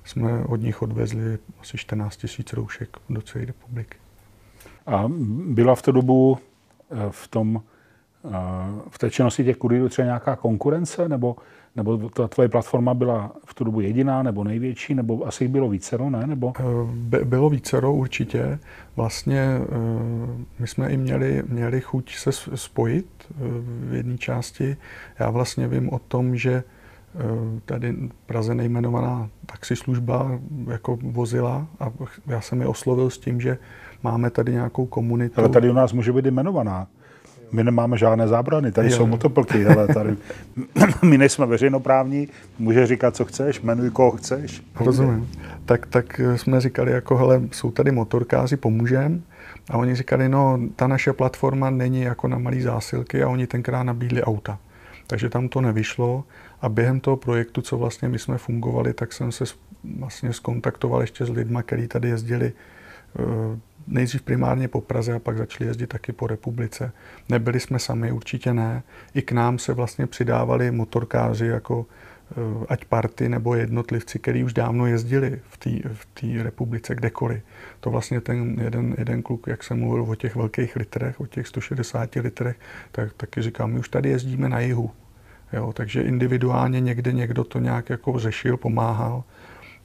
jsme 0.03 0.43
od 0.43 0.55
nich 0.55 0.81
odvezli 0.81 1.37
asi 1.61 1.77
14 1.77 2.17
tisíc 2.17 2.53
roušek 2.53 2.97
do 3.09 3.21
celé 3.21 3.45
republiky. 3.45 3.97
A 4.87 5.03
byla 5.47 5.75
v 5.75 5.81
tu 5.81 5.91
dobu 5.91 6.37
eh, 6.37 6.95
v 7.09 7.27
tom 7.27 7.61
eh, 8.25 8.29
v 8.89 8.97
té 8.97 9.09
činnosti 9.09 9.43
těch 9.43 9.57
kurýrů 9.57 9.89
třeba 9.89 10.05
nějaká 10.05 10.35
konkurence, 10.35 11.09
nebo 11.09 11.35
nebo 11.77 12.09
ta 12.09 12.27
tvoje 12.27 12.49
platforma 12.49 12.93
byla 12.93 13.31
v 13.45 13.53
tu 13.53 13.63
dobu 13.63 13.81
jediná, 13.81 14.23
nebo 14.23 14.43
největší, 14.43 14.95
nebo 14.95 15.27
asi 15.27 15.43
jich 15.43 15.51
bylo 15.51 15.69
vícero, 15.69 16.09
ne? 16.09 16.27
Nebo... 16.27 16.53
Eh, 16.59 16.63
by, 16.93 17.17
bylo 17.25 17.49
vícero 17.49 17.93
určitě. 17.93 18.59
Vlastně 18.95 19.39
eh, 19.39 19.65
my 20.59 20.67
jsme 20.67 20.89
i 20.89 20.97
měli, 20.97 21.43
měli 21.47 21.81
chuť 21.81 22.15
se 22.15 22.31
spojit 22.55 23.07
eh, 23.19 23.33
v 23.89 23.93
jedné 23.93 24.17
části. 24.17 24.77
Já 25.19 25.29
vlastně 25.29 25.67
vím 25.67 25.89
o 25.93 25.99
tom, 25.99 26.35
že 26.35 26.63
tady 27.65 27.91
v 27.91 28.25
Praze 28.25 28.55
nejmenovaná 28.55 29.29
taxislužba 29.45 30.39
jako 30.67 30.97
vozila 31.01 31.67
a 31.79 31.91
já 32.27 32.41
jsem 32.41 32.61
je 32.61 32.67
oslovil 32.67 33.09
s 33.09 33.17
tím, 33.17 33.41
že 33.41 33.57
máme 34.03 34.29
tady 34.29 34.51
nějakou 34.51 34.85
komunitu. 34.85 35.39
Ale 35.39 35.49
tady 35.49 35.69
u 35.69 35.73
nás 35.73 35.93
může 35.93 36.13
být 36.13 36.25
jmenovaná. 36.25 36.87
My 37.51 37.63
nemáme 37.63 37.97
žádné 37.97 38.27
zábrany, 38.27 38.71
tady 38.71 38.91
jo. 38.91 38.97
jsou 38.97 39.07
motoplky, 39.07 39.65
ale 39.65 39.87
tady 39.87 40.15
my 41.01 41.17
nejsme 41.17 41.45
veřejnoprávní, 41.45 42.27
může 42.59 42.87
říkat, 42.87 43.15
co 43.15 43.25
chceš, 43.25 43.59
jmenuj, 43.59 43.89
koho 43.89 44.11
chceš. 44.11 44.63
Rozumím. 44.79 45.29
Tak, 45.65 45.85
tak 45.85 46.21
jsme 46.35 46.61
říkali, 46.61 46.91
jako 46.91 47.17
hele, 47.17 47.41
jsou 47.51 47.71
tady 47.71 47.91
motorkáři, 47.91 48.57
pomůžem. 48.57 49.23
A 49.69 49.77
oni 49.77 49.95
říkali, 49.95 50.29
no, 50.29 50.59
ta 50.75 50.87
naše 50.87 51.13
platforma 51.13 51.69
není 51.69 52.01
jako 52.01 52.27
na 52.27 52.37
malý 52.37 52.61
zásilky 52.61 53.23
a 53.23 53.29
oni 53.29 53.47
tenkrát 53.47 53.83
nabídli 53.83 54.23
auta. 54.23 54.59
Takže 55.07 55.29
tam 55.29 55.49
to 55.49 55.61
nevyšlo 55.61 56.23
a 56.61 56.69
během 56.69 56.99
toho 56.99 57.17
projektu, 57.17 57.61
co 57.61 57.77
vlastně 57.77 58.09
my 58.09 58.19
jsme 58.19 58.37
fungovali, 58.37 58.93
tak 58.93 59.13
jsem 59.13 59.31
se 59.31 59.43
vlastně 59.99 60.33
skontaktoval 60.33 61.01
ještě 61.01 61.25
s 61.25 61.29
lidmi, 61.29 61.59
kteří 61.65 61.87
tady 61.87 62.09
jezdili 62.09 62.53
eh, 63.19 63.59
nejdřív 63.87 64.21
primárně 64.21 64.67
po 64.67 64.81
Praze 64.81 65.13
a 65.13 65.19
pak 65.19 65.37
začali 65.37 65.67
jezdit 65.67 65.87
taky 65.87 66.11
po 66.11 66.27
republice. 66.27 66.91
Nebyli 67.29 67.59
jsme 67.59 67.79
sami, 67.79 68.11
určitě 68.11 68.53
ne. 68.53 68.83
I 69.13 69.21
k 69.21 69.31
nám 69.31 69.59
se 69.59 69.73
vlastně 69.73 70.07
přidávali 70.07 70.71
motorkáři 70.71 71.45
jako 71.45 71.85
eh, 72.31 72.65
ať 72.69 72.85
party 72.85 73.29
nebo 73.29 73.55
jednotlivci, 73.55 74.19
kteří 74.19 74.43
už 74.43 74.53
dávno 74.53 74.85
jezdili 74.85 75.41
v 75.49 75.57
té 75.57 75.69
v 76.39 76.43
republice 76.43 76.95
kdekoliv. 76.95 77.41
To 77.79 77.89
vlastně 77.89 78.21
ten 78.21 78.59
jeden, 78.63 78.95
jeden 78.97 79.21
kluk, 79.21 79.47
jak 79.47 79.63
jsem 79.63 79.79
mluvil 79.79 80.03
o 80.03 80.15
těch 80.15 80.35
velkých 80.35 80.75
litrech, 80.75 81.19
o 81.19 81.27
těch 81.27 81.47
160 81.47 82.15
litrech, 82.15 82.55
tak 82.91 83.13
taky 83.13 83.41
říkal, 83.41 83.67
my 83.67 83.79
už 83.79 83.89
tady 83.89 84.09
jezdíme 84.09 84.49
na 84.49 84.59
jihu. 84.59 84.91
Jo, 85.53 85.73
takže 85.73 86.01
individuálně 86.01 86.79
někde 86.79 87.11
někdo 87.13 87.43
to 87.43 87.59
nějak 87.59 87.89
jako 87.89 88.19
řešil, 88.19 88.57
pomáhal 88.57 89.23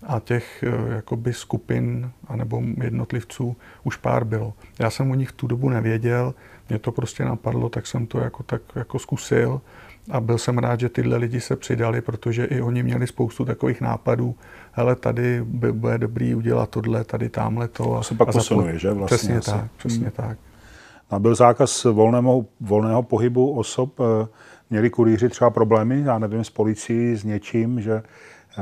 a 0.07 0.21
těch 0.21 0.63
eh, 0.63 0.95
jakoby 0.95 1.33
skupin 1.33 2.11
anebo 2.27 2.63
jednotlivců 2.83 3.57
už 3.85 3.97
pár 3.97 4.25
bylo. 4.25 4.53
Já 4.79 4.91
jsem 4.91 5.11
o 5.11 5.15
nich 5.15 5.29
v 5.29 5.33
tu 5.33 5.47
dobu 5.47 5.69
nevěděl, 5.69 6.35
mě 6.69 6.79
to 6.79 6.93
prostě 6.93 7.25
napadlo, 7.25 7.69
tak 7.69 7.87
jsem 7.87 8.07
to 8.07 8.19
jako 8.21 8.43
tak 8.43 8.63
jako 8.75 8.99
zkusil 8.99 9.61
a 10.11 10.21
byl 10.21 10.39
jsem 10.39 10.59
rád, 10.59 10.81
že 10.81 10.89
tyhle 10.89 11.17
lidi 11.17 11.41
se 11.41 11.57
přidali, 11.57 12.01
protože 12.01 12.45
i 12.45 12.61
oni 12.61 12.83
měli 12.83 13.07
spoustu 13.07 13.45
takových 13.45 13.81
nápadů, 13.81 14.35
hele, 14.73 14.97
tady 14.97 15.43
by, 15.45 15.73
bude 15.73 15.99
dobrý 15.99 16.35
udělat 16.35 16.71
tohle, 16.71 17.05
tady 17.05 17.29
tamhle 17.29 17.69
to. 17.69 17.97
A 17.97 18.03
se 18.03 18.15
pak 18.15 18.29
a 18.29 18.33
posunuje, 18.33 18.79
že? 18.79 18.93
Vlastně 18.93 19.17
přesně 19.17 19.37
asi. 19.39 19.51
tak, 19.51 19.71
přesně 19.77 20.03
hmm. 20.03 20.13
tak. 20.17 20.39
A 21.11 21.19
byl 21.19 21.35
zákaz 21.35 21.85
volného, 21.85 22.47
volného 22.61 23.03
pohybu 23.03 23.53
osob, 23.53 24.01
eh, 24.01 24.27
měli 24.71 24.91
kurýři 24.91 25.29
třeba 25.29 25.51
problémy, 25.51 26.03
já 26.05 26.19
nevím, 26.19 26.45
s 26.45 26.51
policií, 26.51 27.17
s 27.17 27.25
něčím, 27.25 27.81
že 27.81 28.03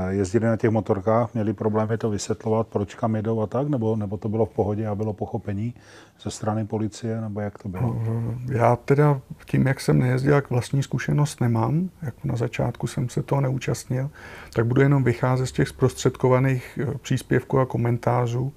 jezdili 0.09 0.47
na 0.47 0.57
těch 0.57 0.71
motorkách, 0.71 1.35
měli 1.35 1.53
problémy 1.53 1.99
to 1.99 2.11
vysvětlovat, 2.11 2.67
proč 2.67 2.95
kam 2.95 3.17
jedou 3.17 3.41
a 3.41 3.47
tak, 3.47 3.69
nebo, 3.69 3.97
nebo 3.97 4.17
to 4.17 4.29
bylo 4.29 4.47
v 4.47 4.51
pohodě 4.51 4.87
a 4.87 4.95
bylo 4.95 5.13
pochopení 5.13 5.75
ze 6.23 6.31
strany 6.31 6.67
policie, 6.67 7.21
nebo 7.21 7.41
jak 7.41 7.59
to 7.59 7.69
bylo? 7.69 8.03
Eh, 8.03 8.59
já 8.59 8.77
teda 8.77 9.21
tím, 9.45 9.67
jak 9.67 9.81
jsem 9.81 9.99
nejezdil, 9.99 10.33
jak 10.33 10.51
vlastní 10.51 10.83
zkušenost 10.83 11.41
nemám, 11.41 11.91
jak 12.03 12.25
na 12.25 12.37
začátku 12.37 12.87
jsem 12.87 13.09
se 13.09 13.23
toho 13.23 13.41
neúčastnil, 13.41 14.11
tak 14.55 14.67
budu 14.67 14.81
jenom 14.81 15.05
vycházet 15.05 15.47
z 15.47 15.53
těch 15.53 15.69
zprostředkovaných 15.69 16.79
eh, 16.83 16.99
příspěvků 16.99 17.59
a 17.59 17.67
komentářů. 17.67 18.53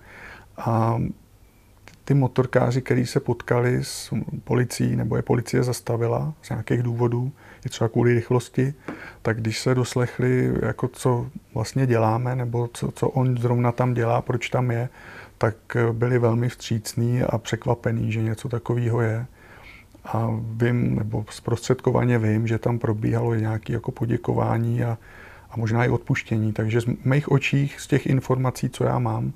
A 0.58 1.02
ty 2.06 2.14
motorkáři, 2.14 2.82
kteří 2.82 3.06
se 3.06 3.20
potkali 3.20 3.84
s 3.84 4.14
policií, 4.44 4.96
nebo 4.96 5.16
je 5.16 5.22
policie 5.22 5.64
zastavila 5.64 6.34
z 6.42 6.50
nějakých 6.50 6.84
důvodů, 6.84 7.32
i 7.66 7.70
třeba 7.70 7.90
kvůli 7.90 8.14
rychlosti, 8.14 8.74
tak 9.22 9.42
když 9.42 9.60
se 9.60 9.76
doslechli, 9.76 10.54
jako 10.62 10.88
co 10.88 11.28
vlastně 11.54 11.88
děláme, 11.88 12.36
nebo 12.36 12.70
co, 12.74 12.92
co 12.92 13.10
on 13.10 13.38
zrovna 13.38 13.72
tam 13.72 13.94
dělá, 13.94 14.22
proč 14.22 14.50
tam 14.50 14.72
je, 14.72 14.90
tak 15.38 15.56
byli 15.92 16.20
velmi 16.20 16.50
vstřícní 16.50 17.22
a 17.22 17.38
překvapení, 17.38 18.12
že 18.12 18.22
něco 18.22 18.50
takového 18.50 19.02
je. 19.02 19.26
A 20.06 20.30
vím, 20.42 20.96
nebo 20.96 21.26
zprostředkovaně 21.30 22.20
vím, 22.20 22.48
že 22.48 22.58
tam 22.58 22.80
probíhalo 22.80 23.34
i 23.34 23.42
nějaké 23.42 23.74
jako 23.74 23.92
poděkování 23.92 24.84
a, 24.84 24.98
a 25.50 25.58
možná 25.58 25.86
i 25.86 25.90
odpuštění. 25.90 26.54
Takže 26.54 26.82
z 26.82 26.86
mých 27.06 27.32
očích, 27.32 27.80
z 27.80 27.88
těch 27.88 28.06
informací, 28.06 28.70
co 28.70 28.84
já 28.84 29.00
mám, 29.00 29.34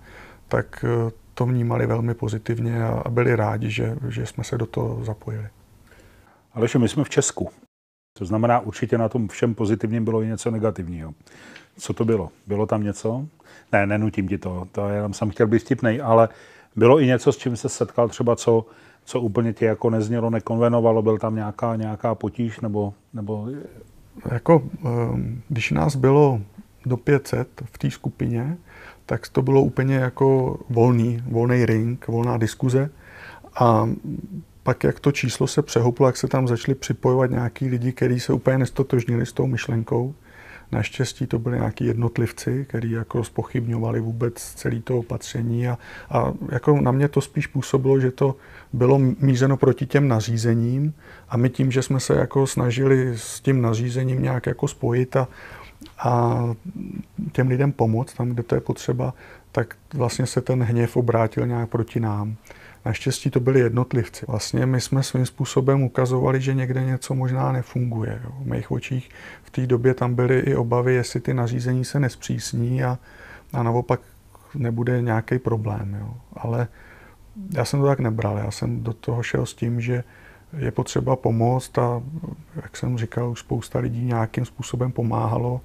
tak 0.47 0.85
eh, 0.87 1.11
to 1.33 1.45
vnímali 1.45 1.85
velmi 1.85 2.13
pozitivně 2.13 2.83
a 2.83 3.09
byli 3.09 3.35
rádi, 3.35 3.69
že, 3.69 3.95
že 4.09 4.25
jsme 4.25 4.43
se 4.43 4.57
do 4.57 4.65
toho 4.65 5.05
zapojili. 5.05 5.47
Ale 6.53 6.67
my 6.77 6.89
jsme 6.89 7.03
v 7.03 7.09
Česku. 7.09 7.49
To 8.17 8.25
znamená, 8.25 8.59
určitě 8.59 8.97
na 8.97 9.09
tom 9.09 9.27
všem 9.27 9.55
pozitivním 9.55 10.05
bylo 10.05 10.21
i 10.21 10.27
něco 10.27 10.51
negativního. 10.51 11.13
Co 11.77 11.93
to 11.93 12.05
bylo? 12.05 12.29
Bylo 12.47 12.65
tam 12.65 12.83
něco? 12.83 13.25
Ne, 13.71 13.87
nenutím 13.87 14.27
ti 14.27 14.37
to, 14.37 14.67
to 14.71 14.89
jenom 14.89 15.13
jsem 15.13 15.29
chtěl 15.29 15.47
být 15.47 15.59
vtipnej, 15.59 16.01
ale 16.03 16.29
bylo 16.75 17.01
i 17.01 17.05
něco, 17.05 17.31
s 17.31 17.37
čím 17.37 17.57
se 17.57 17.69
setkal 17.69 18.09
třeba, 18.09 18.35
co, 18.35 18.65
co 19.05 19.21
úplně 19.21 19.53
tě 19.53 19.65
jako 19.65 19.89
neznělo, 19.89 20.29
nekonvenovalo, 20.29 21.01
byl 21.01 21.17
tam 21.17 21.35
nějaká, 21.35 21.75
nějaká 21.75 22.15
potíž, 22.15 22.59
nebo, 22.59 22.93
nebo... 23.13 23.47
Jako, 24.31 24.63
ehm, 24.85 25.41
když 25.49 25.71
nás 25.71 25.95
bylo 25.95 26.41
do 26.85 26.97
500 26.97 27.47
v 27.65 27.77
té 27.77 27.91
skupině, 27.91 28.57
tak 29.05 29.27
to 29.27 29.41
bylo 29.41 29.61
úplně 29.61 29.95
jako 29.95 30.59
volný, 30.69 31.23
volný 31.29 31.65
ring, 31.65 32.07
volná 32.07 32.37
diskuze. 32.37 32.89
A 33.59 33.89
pak, 34.67 34.83
jak 34.83 34.99
to 34.99 35.11
číslo 35.11 35.47
se 35.47 35.61
přehouplo, 35.61 36.07
jak 36.07 36.17
se 36.17 36.27
tam 36.27 36.47
začali 36.47 36.75
připojovat 36.75 37.31
nějaký 37.31 37.67
lidi, 37.67 37.91
kteří 37.91 38.19
se 38.19 38.33
úplně 38.33 38.57
nestotožnili 38.57 39.25
s 39.25 39.33
tou 39.33 39.47
myšlenkou. 39.47 40.15
Naštěstí 40.71 41.27
to 41.27 41.39
byli 41.39 41.57
nějaký 41.57 41.85
jednotlivci, 41.85 42.65
kteří 42.69 42.91
jako 42.91 43.23
spochybňovali 43.23 43.99
vůbec 43.99 44.33
celé 44.33 44.79
to 44.79 44.99
opatření 44.99 45.67
a, 45.67 45.77
a 46.09 46.33
jako 46.51 46.81
na 46.81 46.91
mě 46.91 47.07
to 47.07 47.21
spíš 47.21 47.47
působilo, 47.47 47.99
že 47.99 48.11
to 48.11 48.35
bylo 48.73 48.99
mířeno 48.99 49.57
proti 49.57 49.85
těm 49.85 50.07
nařízením 50.07 50.93
a 51.29 51.37
my 51.37 51.49
tím, 51.49 51.71
že 51.71 51.81
jsme 51.81 51.99
se 51.99 52.15
jako 52.15 52.47
snažili 52.47 53.13
s 53.15 53.41
tím 53.41 53.61
nařízením 53.61 54.23
nějak 54.23 54.45
jako 54.45 54.67
spojit 54.67 55.15
a, 55.15 55.27
a 55.99 56.43
těm 57.31 57.47
lidem 57.47 57.71
pomoct 57.71 58.13
tam, 58.13 58.29
kde 58.29 58.43
to 58.43 58.55
je 58.55 58.61
potřeba, 58.61 59.13
tak 59.51 59.75
vlastně 59.93 60.25
se 60.25 60.41
ten 60.41 60.63
hněv 60.63 60.97
obrátil 60.97 61.47
nějak 61.47 61.69
proti 61.69 61.99
nám. 61.99 62.35
Naštěstí 62.87 63.29
to 63.29 63.39
byli 63.39 63.59
jednotlivci. 63.59 64.25
Vlastně 64.27 64.65
my 64.65 64.81
jsme 64.81 65.03
svým 65.03 65.25
způsobem 65.25 65.83
ukazovali, 65.83 66.41
že 66.41 66.53
někde 66.53 66.83
něco 66.83 67.15
možná 67.15 67.51
nefunguje. 67.51 68.21
Jo. 68.23 68.31
V 68.39 68.45
mých 68.45 68.71
očích 68.71 69.09
v 69.43 69.49
té 69.49 69.67
době 69.67 69.93
tam 69.93 70.15
byly 70.15 70.39
i 70.39 70.55
obavy, 70.55 70.93
jestli 70.93 71.19
ty 71.19 71.33
nařízení 71.33 71.85
se 71.85 71.99
nespřísní 71.99 72.83
a, 72.83 72.99
a 73.53 73.63
naopak 73.63 73.99
nebude 74.55 75.01
nějaký 75.01 75.39
problém. 75.39 75.97
Jo. 75.99 76.13
Ale 76.33 76.67
já 77.53 77.65
jsem 77.65 77.79
to 77.79 77.85
tak 77.85 77.99
nebral. 77.99 78.37
Já 78.37 78.51
jsem 78.51 78.83
do 78.83 78.93
toho 78.93 79.23
šel 79.23 79.45
s 79.45 79.53
tím, 79.53 79.81
že 79.81 80.03
je 80.57 80.71
potřeba 80.71 81.15
pomoct 81.15 81.77
a 81.77 82.01
jak 82.55 82.77
jsem 82.77 82.97
říkal, 82.97 83.29
už 83.29 83.39
spousta 83.39 83.79
lidí 83.79 84.05
nějakým 84.05 84.45
způsobem 84.45 84.91
pomáhalo, 84.91 85.61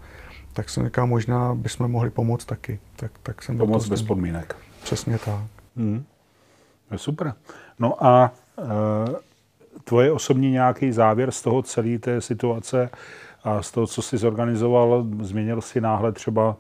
tak 0.53 0.69
jsem 0.69 0.85
říkal, 0.85 1.07
možná 1.07 1.55
bychom 1.55 1.91
mohli 1.91 2.11
pomoct 2.11 2.45
taky. 2.45 2.79
Tak, 2.97 3.13
tak 3.23 3.43
jsem 3.43 3.59
pomoct 3.59 3.89
bez 3.89 4.03
podmínek. 4.03 4.57
Přesně 4.83 5.19
tak. 5.19 5.45
Hmm. 5.77 6.05
Super. 6.99 7.35
No 7.79 8.05
a 8.05 8.33
e, 8.59 8.63
tvoje 9.85 10.13
osobní 10.13 10.51
nějaký 10.51 10.93
závěr 10.93 11.31
z 11.31 11.43
toho 11.43 11.63
celé 11.63 11.99
té 11.99 12.21
situace 12.21 12.91
a 13.45 13.63
z 13.63 13.71
toho, 13.71 13.87
co 13.87 14.03
jsi 14.03 14.17
zorganizoval, 14.17 15.07
změnil 15.21 15.61
si 15.61 15.81
náhled 15.81 16.15
třeba 16.15 16.57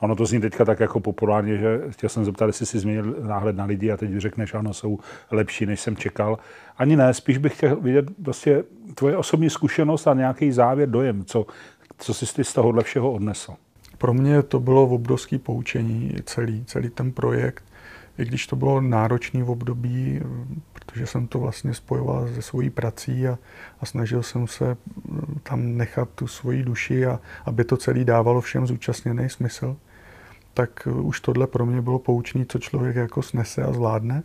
Ono 0.00 0.16
to 0.16 0.26
zní 0.26 0.40
teďka 0.40 0.64
tak 0.64 0.80
jako 0.80 1.00
populárně, 1.00 1.56
že 1.56 1.80
chtěl 1.90 2.08
jsem 2.08 2.24
zeptat, 2.24 2.46
jestli 2.46 2.66
si 2.66 2.78
změnil 2.78 3.16
náhled 3.22 3.56
na 3.56 3.64
lidi 3.64 3.90
a 3.90 3.96
teď 3.96 4.10
řekneš, 4.16 4.54
ano, 4.54 4.74
jsou 4.74 4.98
lepší, 5.30 5.66
než 5.66 5.80
jsem 5.80 5.96
čekal. 5.96 6.38
Ani 6.78 6.96
ne, 6.96 7.14
spíš 7.14 7.38
bych 7.38 7.56
chtěl 7.56 7.76
vidět 7.76 8.04
prostě 8.24 8.64
tvoje 8.94 9.16
osobní 9.16 9.50
zkušenost 9.50 10.06
a 10.06 10.14
nějaký 10.14 10.52
závěr, 10.52 10.90
dojem, 10.90 11.24
co, 11.24 11.46
co 11.98 12.14
jsi 12.14 12.34
ty 12.34 12.44
z 12.44 12.52
tohohle 12.52 12.82
všeho 12.82 13.12
odnesl. 13.12 13.54
Pro 13.98 14.14
mě 14.14 14.42
to 14.42 14.60
bylo 14.60 14.84
obrovské 14.84 15.38
poučení, 15.38 16.14
celý, 16.24 16.64
celý 16.64 16.90
ten 16.90 17.12
projekt 17.12 17.64
i 18.20 18.24
když 18.24 18.46
to 18.46 18.56
bylo 18.56 18.80
náročné 18.80 19.42
v 19.42 19.50
období, 19.50 20.20
protože 20.72 21.06
jsem 21.06 21.26
to 21.26 21.38
vlastně 21.38 21.74
spojoval 21.74 22.28
se 22.34 22.42
svojí 22.42 22.70
prací 22.70 23.28
a, 23.28 23.38
a 23.80 23.86
snažil 23.86 24.22
jsem 24.22 24.46
se 24.46 24.76
mm, 25.04 25.40
tam 25.42 25.76
nechat 25.76 26.08
tu 26.14 26.26
svoji 26.26 26.62
duši 26.62 27.06
a 27.06 27.20
aby 27.44 27.64
to 27.64 27.76
celé 27.76 28.04
dávalo 28.04 28.40
všem 28.40 28.66
zúčastněný 28.66 29.28
smysl, 29.28 29.76
tak 30.54 30.88
už 30.92 31.20
tohle 31.20 31.46
pro 31.46 31.66
mě 31.66 31.82
bylo 31.82 31.98
poučný, 31.98 32.46
co 32.46 32.58
člověk 32.58 32.96
jako 32.96 33.22
snese 33.22 33.62
a 33.62 33.72
zvládne. 33.72 34.22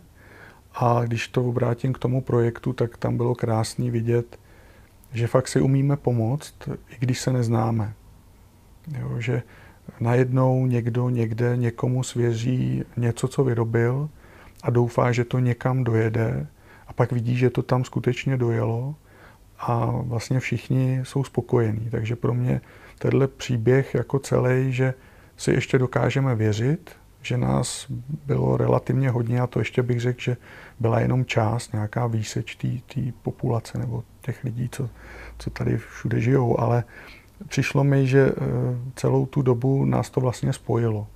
A 0.74 1.04
když 1.04 1.28
to 1.28 1.44
obrátím 1.44 1.92
k 1.92 1.98
tomu 1.98 2.20
projektu, 2.20 2.72
tak 2.72 2.96
tam 2.96 3.16
bylo 3.16 3.34
krásný 3.34 3.90
vidět, 3.90 4.38
že 5.12 5.26
fakt 5.26 5.48
si 5.48 5.60
umíme 5.60 5.96
pomoct, 5.96 6.54
i 6.68 6.96
když 6.98 7.20
se 7.20 7.32
neznáme. 7.32 7.94
Jo, 9.00 9.20
že 9.20 9.42
najednou 10.00 10.66
někdo 10.66 11.10
někde 11.10 11.56
někomu 11.56 12.02
svěří 12.02 12.84
něco, 12.96 13.28
co 13.28 13.44
vyrobil 13.44 14.08
a 14.62 14.70
doufá, 14.70 15.12
že 15.12 15.24
to 15.24 15.38
někam 15.38 15.84
dojede 15.84 16.46
a 16.86 16.92
pak 16.92 17.12
vidí, 17.12 17.36
že 17.36 17.50
to 17.50 17.62
tam 17.62 17.84
skutečně 17.84 18.36
dojelo 18.36 18.94
a 19.58 19.86
vlastně 19.86 20.40
všichni 20.40 21.00
jsou 21.02 21.24
spokojení. 21.24 21.88
Takže 21.90 22.16
pro 22.16 22.34
mě 22.34 22.60
tenhle 22.98 23.28
příběh 23.28 23.94
jako 23.94 24.18
celý, 24.18 24.72
že 24.72 24.94
si 25.36 25.50
ještě 25.50 25.78
dokážeme 25.78 26.34
věřit, 26.34 26.90
že 27.22 27.36
nás 27.36 27.86
bylo 28.26 28.56
relativně 28.56 29.10
hodně 29.10 29.40
a 29.40 29.46
to 29.46 29.58
ještě 29.58 29.82
bych 29.82 30.00
řekl, 30.00 30.20
že 30.20 30.36
byla 30.80 31.00
jenom 31.00 31.24
část, 31.24 31.72
nějaká 31.72 32.06
výseč 32.06 32.56
té 32.94 33.00
populace 33.22 33.78
nebo 33.78 34.04
těch 34.20 34.44
lidí, 34.44 34.68
co, 34.72 34.88
co 35.38 35.50
tady 35.50 35.78
všude 35.78 36.20
žijou, 36.20 36.60
ale 36.60 36.84
přišlo 37.48 37.84
mi, 37.84 38.06
že 38.06 38.26
eh, 38.28 38.42
celou 38.94 39.26
tu 39.26 39.42
dobu 39.42 39.84
nás 39.84 40.10
to 40.10 40.20
vlastně 40.20 40.52
spojilo. 40.52 41.06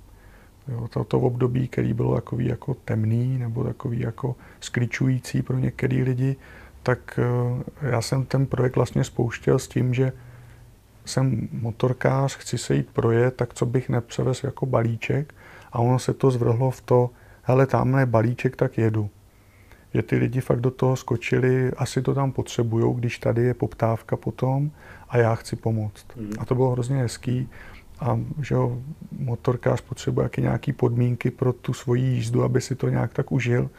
Jo, 0.67 0.87
to, 0.87 1.03
to 1.03 1.19
období, 1.19 1.67
který 1.67 1.93
bylo 1.93 2.15
takový 2.15 2.47
jako 2.47 2.73
temný 2.73 3.37
nebo 3.37 3.63
takový 3.63 3.99
jako 3.99 4.35
skličující 4.59 5.41
pro 5.41 5.57
některé 5.57 6.03
lidi, 6.03 6.35
tak 6.83 7.19
eh, 7.19 7.87
já 7.87 8.01
jsem 8.01 8.25
ten 8.25 8.45
projekt 8.45 8.75
vlastně 8.75 9.03
spouštěl 9.03 9.59
s 9.59 9.67
tím, 9.67 9.93
že 9.93 10.11
jsem 11.05 11.49
motorkář, 11.51 12.37
chci 12.37 12.57
se 12.57 12.75
jít 12.75 12.89
projet, 12.93 13.35
tak 13.35 13.53
co 13.53 13.65
bych 13.65 13.89
nepřevez 13.89 14.43
jako 14.43 14.65
balíček 14.65 15.33
a 15.71 15.79
ono 15.79 15.99
se 15.99 16.13
to 16.13 16.31
zvrhlo 16.31 16.71
v 16.71 16.81
to, 16.81 17.09
hele, 17.43 17.67
tam 17.67 17.97
je 17.97 18.05
balíček, 18.05 18.55
tak 18.55 18.77
jedu. 18.77 19.09
Že 19.93 20.01
ty 20.01 20.15
lidi 20.17 20.41
fakt 20.41 20.59
do 20.59 20.71
toho 20.71 20.95
skočili, 20.95 21.71
asi 21.77 22.01
to 22.01 22.13
tam 22.13 22.31
potřebují, 22.31 22.95
když 22.95 23.19
tady 23.19 23.43
je 23.43 23.53
poptávka 23.53 24.17
potom 24.17 24.71
a 25.09 25.17
já 25.17 25.35
chci 25.35 25.55
pomoct. 25.55 26.05
Mm. 26.15 26.31
A 26.39 26.45
to 26.45 26.55
bylo 26.55 26.69
hrozně 26.71 26.97
hezký. 26.97 27.49
A 27.99 28.19
že 28.41 28.55
jo, 28.55 28.77
motorkář 29.19 29.81
potřebuje 29.81 30.23
jaký 30.23 30.41
nějaký 30.41 30.73
podmínky 30.73 31.31
pro 31.31 31.53
tu 31.53 31.73
svoji 31.73 32.03
jízdu, 32.03 32.43
aby 32.43 32.61
si 32.61 32.75
to 32.75 32.89
nějak 32.89 33.13
tak 33.13 33.31
užil, 33.31 33.69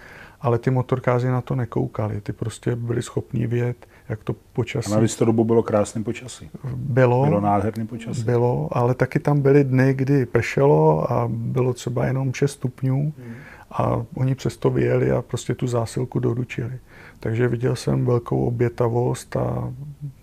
ale 0.40 0.58
ty 0.58 0.70
motorkáři 0.70 1.28
na 1.28 1.40
to 1.40 1.54
nekoukali. 1.54 2.20
Ty 2.20 2.32
prostě 2.32 2.76
byli 2.76 3.02
schopní 3.02 3.46
vědět, 3.46 3.86
jak 4.08 4.24
to 4.24 4.34
počasí. 4.52 4.92
A 4.92 4.94
navíc 4.94 5.16
to 5.16 5.24
dobu 5.24 5.44
bylo 5.44 5.62
krásné 5.62 6.02
počasí. 6.02 6.50
Bylo. 6.76 7.24
Bylo 7.24 7.40
nádherný 7.40 7.86
počasí. 7.86 8.24
Bylo, 8.24 8.68
ale 8.72 8.94
taky 8.94 9.18
tam 9.18 9.40
byly 9.40 9.64
dny, 9.64 9.94
kdy 9.94 10.26
pršelo 10.26 11.12
a 11.12 11.28
bylo 11.28 11.74
třeba 11.74 12.06
jenom 12.06 12.32
6 12.32 12.52
stupňů 12.52 13.02
mm. 13.02 13.34
A 13.72 14.04
oni 14.14 14.34
přesto 14.34 14.70
vyjeli 14.70 15.10
a 15.10 15.22
prostě 15.22 15.54
tu 15.54 15.66
zásilku 15.66 16.18
doručili. 16.18 16.78
Takže 17.20 17.48
viděl 17.48 17.76
jsem 17.76 18.06
velkou 18.06 18.46
obětavost 18.46 19.36
a 19.36 19.72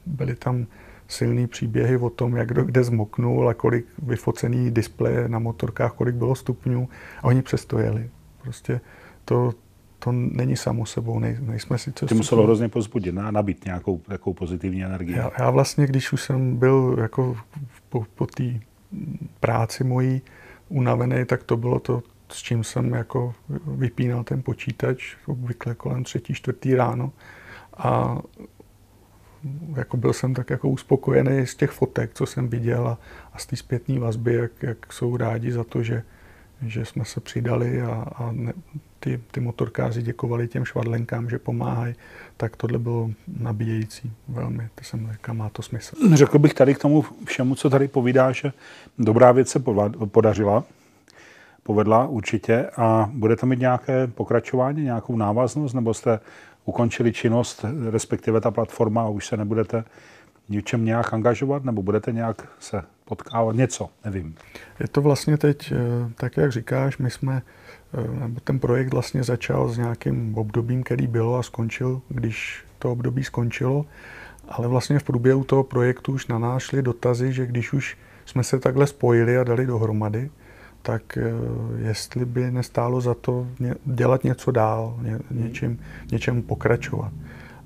byly 0.05 0.35
tam 0.35 0.65
silný 1.07 1.47
příběhy 1.47 1.97
o 1.97 2.09
tom, 2.09 2.35
jak 2.35 2.47
kdo 2.47 2.63
kde 2.63 2.83
zmoknul 2.83 3.49
a 3.49 3.53
kolik 3.53 3.85
vyfocený 4.03 4.71
displeje 4.71 5.29
na 5.29 5.39
motorkách, 5.39 5.93
kolik 5.93 6.15
bylo 6.15 6.35
stupňů 6.35 6.89
a 7.19 7.23
oni 7.23 7.41
přesto 7.41 7.79
jeli. 7.79 8.09
Prostě 8.41 8.81
to, 9.25 9.53
to 9.99 10.11
není 10.11 10.55
samo 10.55 10.85
sebou, 10.85 11.19
nej, 11.19 11.37
nejsme 11.41 11.77
si 11.77 11.91
co... 11.93 12.05
Ty 12.05 12.15
muselo 12.15 12.43
hrozně 12.43 12.69
pozbudit, 12.69 13.15
nabít 13.15 13.65
nějakou 13.65 13.97
takovou 13.97 14.33
pozitivní 14.33 14.83
energii. 14.83 15.15
Já, 15.15 15.31
já 15.39 15.49
vlastně, 15.49 15.87
když 15.87 16.13
už 16.13 16.21
jsem 16.21 16.57
byl 16.57 16.97
jako 17.01 17.37
po, 17.89 18.05
po 18.15 18.25
té 18.25 18.43
práci 19.39 19.83
mojí 19.83 20.21
unavený, 20.69 21.25
tak 21.25 21.43
to 21.43 21.57
bylo 21.57 21.79
to, 21.79 22.03
s 22.31 22.41
čím 22.41 22.63
jsem 22.63 22.93
jako 22.93 23.35
vypínal 23.67 24.23
ten 24.23 24.43
počítač, 24.43 25.15
obvykle 25.25 25.75
kolem 25.75 26.03
třetí, 26.03 26.33
čtvrtý 26.33 26.75
ráno. 26.75 27.11
A 27.77 28.17
jako 29.75 29.97
byl 29.97 30.13
jsem 30.13 30.33
tak 30.33 30.49
jako 30.49 30.69
uspokojený 30.69 31.47
z 31.47 31.55
těch 31.55 31.71
fotek, 31.71 32.11
co 32.13 32.25
jsem 32.25 32.47
viděl 32.47 32.87
a, 32.87 32.97
a 33.33 33.39
z 33.39 33.45
té 33.45 33.55
zpětné 33.55 33.99
vazby, 33.99 34.33
jak, 34.33 34.63
jak 34.63 34.93
jsou 34.93 35.17
rádi 35.17 35.51
za 35.51 35.63
to, 35.63 35.83
že, 35.83 36.03
že 36.61 36.85
jsme 36.85 37.05
se 37.05 37.19
přidali 37.19 37.81
a, 37.81 38.05
a 38.15 38.31
ne, 38.31 38.53
ty, 38.99 39.19
ty 39.31 39.39
motorkáři 39.39 40.01
děkovali 40.01 40.47
těm 40.47 40.65
švadlenkám, 40.65 41.29
že 41.29 41.39
pomáhají, 41.39 41.95
tak 42.37 42.55
tohle 42.55 42.79
bylo 42.79 43.11
nabíjející 43.39 44.13
velmi. 44.27 44.69
To 44.75 44.83
jsem 44.83 45.09
říkal, 45.11 45.35
má 45.35 45.49
to 45.49 45.61
smysl. 45.61 45.95
Řekl 46.13 46.39
bych 46.39 46.53
tady 46.53 46.75
k 46.75 46.79
tomu 46.79 47.05
všemu, 47.25 47.55
co 47.55 47.69
tady 47.69 47.87
povídá, 47.87 48.31
že 48.31 48.53
dobrá 48.97 49.31
věc 49.31 49.49
se 49.49 49.59
podařila, 50.11 50.63
povedla 51.69 52.07
určitě 52.07 52.69
a 52.77 53.09
bude 53.13 53.35
to 53.35 53.45
mít 53.45 53.59
nějaké 53.59 54.07
pokračování, 54.07 54.83
nějakou 54.83 55.17
návaznost, 55.17 55.73
nebo 55.73 55.93
jste 55.93 56.19
ukončili 56.65 57.13
činnost, 57.13 57.65
respektive 57.89 58.41
ta 58.41 58.51
platforma 58.51 59.01
a 59.01 59.07
už 59.07 59.27
se 59.27 59.37
nebudete 59.37 59.83
ničem 60.49 60.85
nějak 60.85 61.13
angažovat, 61.13 61.63
nebo 61.63 61.83
budete 61.83 62.11
nějak 62.11 62.47
se 62.59 62.81
potkávat, 63.05 63.55
něco, 63.55 63.89
nevím. 64.05 64.35
Je 64.79 64.87
to 64.87 65.01
vlastně 65.01 65.37
teď, 65.37 65.71
eh, 65.71 66.11
tak 66.15 66.37
jak 66.37 66.51
říkáš, 66.51 66.97
my 66.97 67.11
jsme, 67.11 67.41
eh, 67.93 68.19
nebo 68.19 68.39
ten 68.39 68.59
projekt 68.59 68.93
vlastně 68.93 69.23
začal 69.23 69.69
s 69.69 69.77
nějakým 69.77 70.37
obdobím, 70.37 70.83
který 70.83 71.07
bylo 71.07 71.37
a 71.37 71.43
skončil, 71.43 72.01
když 72.09 72.63
to 72.79 72.91
období 72.91 73.23
skončilo. 73.23 73.85
Ale 74.47 74.67
vlastně 74.67 74.99
v 74.99 75.03
průběhu 75.03 75.43
toho 75.43 75.63
projektu 75.63 76.13
už 76.13 76.27
na 76.27 76.39
nás 76.39 76.63
šly 76.63 76.81
dotazy, 76.81 77.33
že 77.33 77.45
když 77.45 77.73
už 77.73 77.97
jsme 78.25 78.43
se 78.43 78.59
takhle 78.59 78.87
spojili 78.87 79.37
a 79.37 79.43
dali 79.43 79.65
dohromady, 79.65 80.29
tak 80.81 81.17
eh, 81.17 81.31
jestli 81.77 82.25
by 82.25 82.51
nestálo 82.51 83.01
za 83.01 83.13
to 83.13 83.47
dělat 83.85 84.23
něco 84.23 84.51
dál, 84.51 84.97
ně, 85.01 85.19
něčím, 85.31 85.79
něčem 86.11 86.41
pokračovat. 86.41 87.11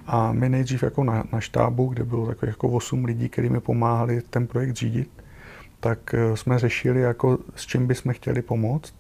A 0.08 0.32
my 0.32 0.50
nejdřív 0.50 0.84
jako 0.84 1.04
na, 1.04 1.24
na 1.32 1.40
štábu, 1.40 1.88
kde 1.88 2.04
bylo 2.04 2.28
takových 2.28 2.54
jako 2.54 2.70
8 2.70 3.06
lidí, 3.06 3.30
kteří 3.30 3.50
mi 3.50 3.60
pomáhali 3.60 4.22
ten 4.30 4.48
projekt 4.48 4.76
řídit, 4.76 5.10
tak 5.80 6.14
eh, 6.14 6.38
jsme 6.38 6.60
řešili, 6.60 7.02
jako 7.02 7.38
s 7.56 7.66
čím 7.66 7.88
bychom 7.88 8.14
chtěli 8.14 8.42
pomoct. 8.42 8.94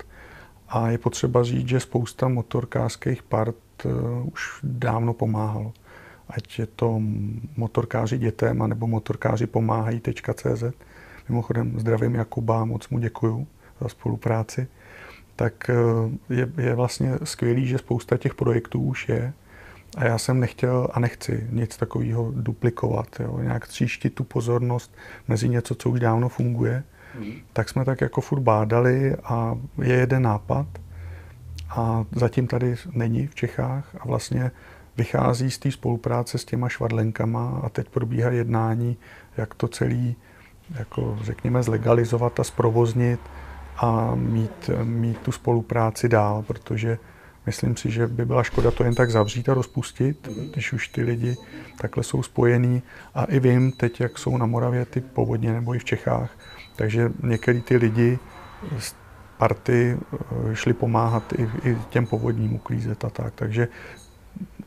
A 0.69 0.89
je 0.89 0.97
potřeba 0.97 1.43
říct, 1.43 1.67
že 1.67 1.79
spousta 1.79 2.27
motorkářských 2.27 3.23
part 3.23 3.55
uh, 3.85 3.91
už 4.33 4.59
dávno 4.63 5.13
pomáhalo. 5.13 5.73
Ať 6.29 6.59
je 6.59 6.65
to 6.65 7.01
motorkáři 7.57 8.17
dětem, 8.17 8.67
nebo 8.67 8.87
motorkáři 8.87 9.47
pomáhají.cz. 9.47 10.63
Mimochodem 11.29 11.79
zdravím 11.79 12.15
Jakuba, 12.15 12.65
moc 12.65 12.89
mu 12.89 12.99
děkuju 12.99 13.47
za 13.83 13.89
spolupráci. 13.89 14.67
Tak 15.35 15.69
uh, 15.69 16.11
je, 16.37 16.51
je 16.57 16.75
vlastně 16.75 17.11
skvělý, 17.23 17.67
že 17.67 17.77
spousta 17.77 18.17
těch 18.17 18.35
projektů 18.35 18.81
už 18.81 19.09
je. 19.09 19.33
A 19.97 20.05
já 20.05 20.17
jsem 20.17 20.39
nechtěl 20.39 20.87
a 20.93 20.99
nechci 20.99 21.47
nic 21.51 21.77
takového 21.77 22.31
duplikovat, 22.35 23.07
jo? 23.19 23.39
nějak 23.41 23.67
tříštit 23.67 24.15
tu 24.15 24.23
pozornost 24.23 24.95
mezi 25.27 25.49
něco, 25.49 25.75
co 25.75 25.89
už 25.89 25.99
dávno 25.99 26.29
funguje 26.29 26.83
tak 27.53 27.69
jsme 27.69 27.85
tak 27.85 28.01
jako 28.01 28.21
furt 28.21 28.39
bádali 28.39 29.15
a 29.23 29.57
je 29.81 29.93
jeden 29.93 30.21
nápad 30.23 30.67
a 31.69 32.05
zatím 32.11 32.47
tady 32.47 32.75
není 32.91 33.27
v 33.27 33.35
Čechách 33.35 33.95
a 33.99 34.07
vlastně 34.07 34.51
vychází 34.97 35.51
z 35.51 35.57
té 35.57 35.71
spolupráce 35.71 36.37
s 36.37 36.45
těma 36.45 36.69
švadlenkama 36.69 37.59
a 37.63 37.69
teď 37.69 37.89
probíhá 37.89 38.31
jednání, 38.31 38.97
jak 39.37 39.53
to 39.53 39.67
celý, 39.67 40.15
jako 40.79 41.19
řekněme, 41.21 41.63
zlegalizovat 41.63 42.39
a 42.39 42.43
zprovoznit 42.43 43.19
a 43.83 44.15
mít, 44.15 44.69
mít 44.83 45.17
tu 45.17 45.31
spolupráci 45.31 46.09
dál, 46.09 46.43
protože 46.47 46.97
myslím 47.45 47.77
si, 47.77 47.91
že 47.91 48.07
by 48.07 48.25
byla 48.25 48.43
škoda 48.43 48.71
to 48.71 48.83
jen 48.83 48.95
tak 48.95 49.11
zavřít 49.11 49.49
a 49.49 49.53
rozpustit, 49.53 50.29
když 50.51 50.73
už 50.73 50.87
ty 50.87 51.03
lidi 51.03 51.35
takhle 51.77 52.03
jsou 52.03 52.23
spojení. 52.23 52.83
A 53.15 53.23
i 53.23 53.39
vím 53.39 53.71
teď, 53.71 54.01
jak 54.01 54.17
jsou 54.17 54.37
na 54.37 54.45
Moravě 54.45 54.85
ty 54.85 55.01
povodně 55.01 55.53
nebo 55.53 55.75
i 55.75 55.79
v 55.79 55.83
Čechách, 55.83 56.31
takže 56.75 57.11
některý 57.23 57.61
ty 57.61 57.77
lidi 57.77 58.19
z 58.79 58.95
party 59.37 59.97
eh, 60.13 60.55
šli 60.55 60.73
pomáhat 60.73 61.33
i, 61.33 61.49
i 61.69 61.77
těm 61.89 62.05
povodním 62.05 62.55
uklízet 62.55 63.05
a 63.05 63.09
tak. 63.09 63.33
Takže 63.35 63.67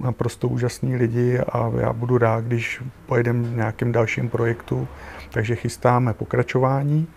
naprosto 0.00 0.48
úžasní 0.48 0.96
lidi 0.96 1.38
a 1.38 1.72
já 1.80 1.92
budu 1.92 2.18
rád, 2.18 2.44
když 2.44 2.82
pojedeme 3.06 3.48
v 3.48 3.56
nějakém 3.56 3.92
dalším 3.92 4.28
projektu. 4.28 4.88
Takže 5.30 5.56
chystáme 5.56 6.14
pokračování 6.14 7.08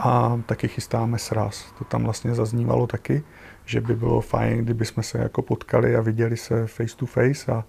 a 0.00 0.40
taky 0.46 0.68
chystáme 0.68 1.18
sraz. 1.18 1.72
To 1.78 1.84
tam 1.84 2.04
vlastně 2.04 2.34
zaznívalo 2.34 2.86
taky, 2.86 3.22
že 3.64 3.80
by 3.80 3.94
bylo 3.94 4.20
fajn, 4.20 4.58
kdyby 4.58 4.84
jsme 4.84 5.02
se 5.02 5.18
jako 5.18 5.42
potkali 5.42 5.96
a 5.96 6.00
viděli 6.00 6.36
se 6.36 6.66
face 6.66 6.96
to 6.96 7.06
face 7.06 7.52
a 7.52 7.64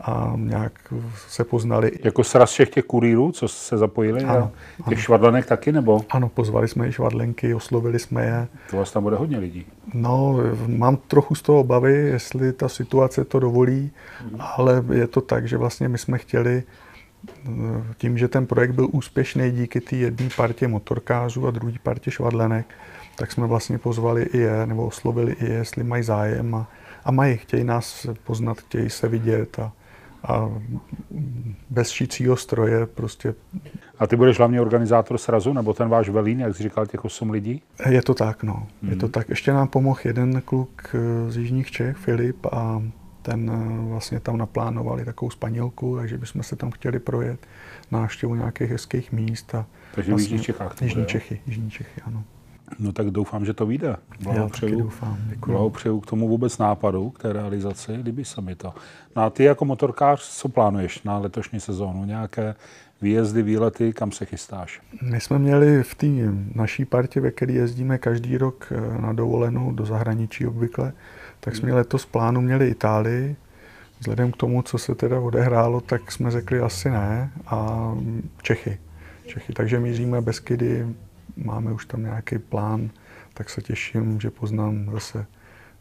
a 0.00 0.32
nějak 0.36 0.72
se 1.28 1.44
poznali. 1.44 1.92
Jako 2.04 2.24
sraz 2.24 2.50
všech 2.50 2.70
těch 2.70 2.84
kurýrů, 2.84 3.32
co 3.32 3.48
se 3.48 3.78
zapojili? 3.78 4.24
Ano, 4.24 4.50
těch 4.76 4.86
ano. 4.86 4.96
švadlenek 4.96 5.46
taky, 5.46 5.72
nebo? 5.72 6.00
Ano, 6.10 6.28
pozvali 6.28 6.68
jsme 6.68 6.88
i 6.88 6.92
švadlenky, 6.92 7.54
oslovili 7.54 7.98
jsme 7.98 8.24
je. 8.24 8.48
To 8.70 8.76
vás 8.76 8.92
tam 8.92 9.02
bude 9.02 9.16
hodně 9.16 9.38
lidí. 9.38 9.66
No, 9.94 10.36
mám 10.66 10.96
trochu 10.96 11.34
z 11.34 11.42
toho 11.42 11.60
obavy, 11.60 11.92
jestli 11.94 12.52
ta 12.52 12.68
situace 12.68 13.24
to 13.24 13.38
dovolí, 13.38 13.90
hmm. 14.20 14.40
ale 14.40 14.84
je 14.92 15.06
to 15.06 15.20
tak, 15.20 15.48
že 15.48 15.56
vlastně 15.56 15.88
my 15.88 15.98
jsme 15.98 16.18
chtěli 16.18 16.62
tím, 17.96 18.18
že 18.18 18.28
ten 18.28 18.46
projekt 18.46 18.72
byl 18.72 18.88
úspěšný 18.92 19.50
díky 19.50 19.80
té 19.80 19.96
jedné 19.96 20.28
partě 20.36 20.68
motorkářů 20.68 21.46
a 21.46 21.50
druhé 21.50 21.72
partě 21.82 22.10
švadlenek, 22.10 22.66
tak 23.16 23.32
jsme 23.32 23.46
vlastně 23.46 23.78
pozvali 23.78 24.22
i 24.22 24.38
je, 24.38 24.66
nebo 24.66 24.86
oslovili 24.86 25.32
i 25.32 25.44
je, 25.44 25.52
jestli 25.52 25.84
mají 25.84 26.02
zájem 26.02 26.54
a, 26.54 26.70
a 27.04 27.10
mají, 27.10 27.36
chtějí 27.36 27.64
nás 27.64 28.06
poznat, 28.24 28.58
chtějí 28.58 28.90
se 28.90 29.08
vidět 29.08 29.58
a, 29.58 29.72
a 30.22 30.50
bez 31.70 31.90
šícího 31.90 32.36
stroje 32.36 32.86
prostě. 32.86 33.34
A 33.98 34.06
ty 34.06 34.16
budeš 34.16 34.38
hlavně 34.38 34.60
organizátor 34.60 35.18
srazu, 35.18 35.52
nebo 35.52 35.74
ten 35.74 35.88
váš 35.88 36.08
velín, 36.08 36.40
jak 36.40 36.56
jsi 36.56 36.62
říkal, 36.62 36.86
těch 36.86 37.04
8 37.04 37.30
lidí? 37.30 37.62
Je 37.88 38.02
to 38.02 38.14
tak, 38.14 38.42
no. 38.42 38.66
Hmm. 38.82 38.90
Je 38.90 38.96
to 38.96 39.06
mhm. 39.06 39.12
tak. 39.12 39.28
Ještě 39.28 39.52
nám 39.52 39.68
pomohl 39.68 40.00
jeden 40.04 40.40
kluk 40.40 40.96
z 41.28 41.36
Jižních 41.36 41.70
Čech, 41.70 41.96
Filip, 41.96 42.46
a 42.46 42.82
ten 43.22 43.50
eh, 43.50 43.88
vlastně 43.88 44.20
tam 44.20 44.38
naplánovali 44.38 45.04
takovou 45.04 45.30
spanělku, 45.30 45.96
takže 45.96 46.18
bychom 46.18 46.42
se 46.42 46.56
tam 46.56 46.70
chtěli 46.70 46.98
projet 46.98 47.46
návštěvu 47.90 48.34
nějakých 48.34 48.70
hezkých 48.70 49.12
míst. 49.12 49.54
A 49.54 49.66
takže 49.94 50.10
vlastně, 50.10 50.28
v 50.28 50.32
Jižních 50.32 50.46
Čechách. 50.46 50.82
Jižní 50.82 51.06
Čechy, 51.06 51.40
Jižní 51.46 51.70
Čechy, 51.70 52.00
ano. 52.04 52.24
No 52.78 52.92
tak 52.92 53.10
doufám, 53.10 53.44
že 53.44 53.54
to 53.54 53.66
vyjde. 53.66 53.96
Blahopřeju, 54.22 54.80
doufám. 54.80 55.18
blahopřeju 55.46 56.00
k 56.00 56.06
tomu 56.06 56.28
vůbec 56.28 56.58
nápadu, 56.58 57.10
k 57.10 57.18
té 57.18 57.32
realizaci, 57.32 57.92
líbí 57.92 58.24
se 58.24 58.40
mi 58.40 58.54
to. 58.54 58.74
No 59.16 59.22
a 59.22 59.30
ty 59.30 59.44
jako 59.44 59.64
motorkář, 59.64 60.20
co 60.20 60.48
plánuješ 60.48 61.02
na 61.02 61.18
letošní 61.18 61.60
sezónu? 61.60 62.04
Nějaké 62.04 62.54
výjezdy, 63.02 63.42
výlety, 63.42 63.92
kam 63.92 64.12
se 64.12 64.24
chystáš? 64.24 64.80
My 65.02 65.20
jsme 65.20 65.38
měli 65.38 65.82
v 65.82 65.94
té 65.94 66.06
naší 66.54 66.84
partě, 66.84 67.20
ve 67.20 67.30
které 67.30 67.52
jezdíme 67.52 67.98
každý 67.98 68.38
rok 68.38 68.72
eh, 68.72 69.00
na 69.02 69.12
dovolenou 69.12 69.72
do 69.72 69.86
zahraničí 69.86 70.46
obvykle, 70.46 70.92
tak 71.40 71.56
jsme 71.56 71.72
letos 71.74 72.06
plánu 72.06 72.40
měli 72.40 72.68
Itálii. 72.68 73.36
Vzhledem 74.00 74.32
k 74.32 74.36
tomu, 74.36 74.62
co 74.62 74.78
se 74.78 74.94
teda 74.94 75.20
odehrálo, 75.20 75.80
tak 75.80 76.12
jsme 76.12 76.30
řekli 76.30 76.60
asi 76.60 76.90
ne. 76.90 77.30
A 77.46 77.92
Čechy. 78.42 78.78
Čechy. 79.26 79.52
Takže 79.52 79.80
míříme 79.80 80.20
Beskydy, 80.20 80.86
máme 81.36 81.72
už 81.72 81.86
tam 81.86 82.02
nějaký 82.02 82.38
plán, 82.38 82.90
tak 83.34 83.50
se 83.50 83.62
těším, 83.62 84.20
že 84.20 84.30
poznám 84.30 84.90
zase 84.92 85.26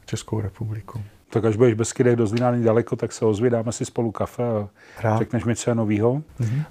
Českou 0.06 0.42
republiku. 0.42 1.02
Tak 1.30 1.46
až 1.46 1.56
budeš 1.56 1.74
bez 1.74 1.94
kydech 1.94 2.16
do 2.16 2.28
Zlína 2.28 2.52
daleko, 2.52 2.96
tak 2.96 3.12
se 3.12 3.26
ozví, 3.26 3.50
dáme 3.50 3.72
si 3.72 3.86
spolu 3.86 4.12
kafe 4.12 4.44
a 4.44 4.70
Rád. 5.02 5.18
řekneš 5.18 5.46
mi, 5.46 5.56
co 5.56 5.70
je 5.70 5.76
novýho. 5.76 6.14
Mm-hmm. 6.14 6.64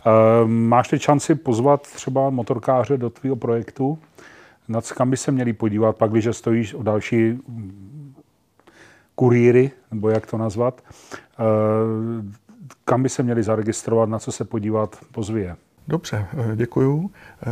Uh, 0.42 0.48
máš 0.50 0.88
teď 0.88 1.02
šanci 1.02 1.34
pozvat 1.34 1.82
třeba 1.82 2.30
motorkáře 2.30 2.96
do 2.96 3.10
tvého 3.10 3.36
projektu? 3.36 3.98
Nad 4.68 4.92
kam 4.92 5.10
by 5.10 5.16
se 5.16 5.32
měli 5.32 5.52
podívat, 5.52 5.96
pak 5.96 6.10
když 6.10 6.28
stojíš 6.30 6.74
o 6.74 6.82
další 6.82 7.38
kurýry, 9.16 9.70
nebo 9.90 10.10
jak 10.10 10.26
to 10.26 10.38
nazvat, 10.38 10.84
uh, 11.38 12.24
kam 12.84 13.02
by 13.02 13.08
se 13.08 13.22
měli 13.22 13.42
zaregistrovat, 13.42 14.08
na 14.08 14.18
co 14.18 14.32
se 14.32 14.44
podívat, 14.44 14.98
pozvě. 15.12 15.56
Dobře, 15.88 16.26
eh, 16.32 16.56
děkuju. 16.56 17.10
Eh, 17.42 17.50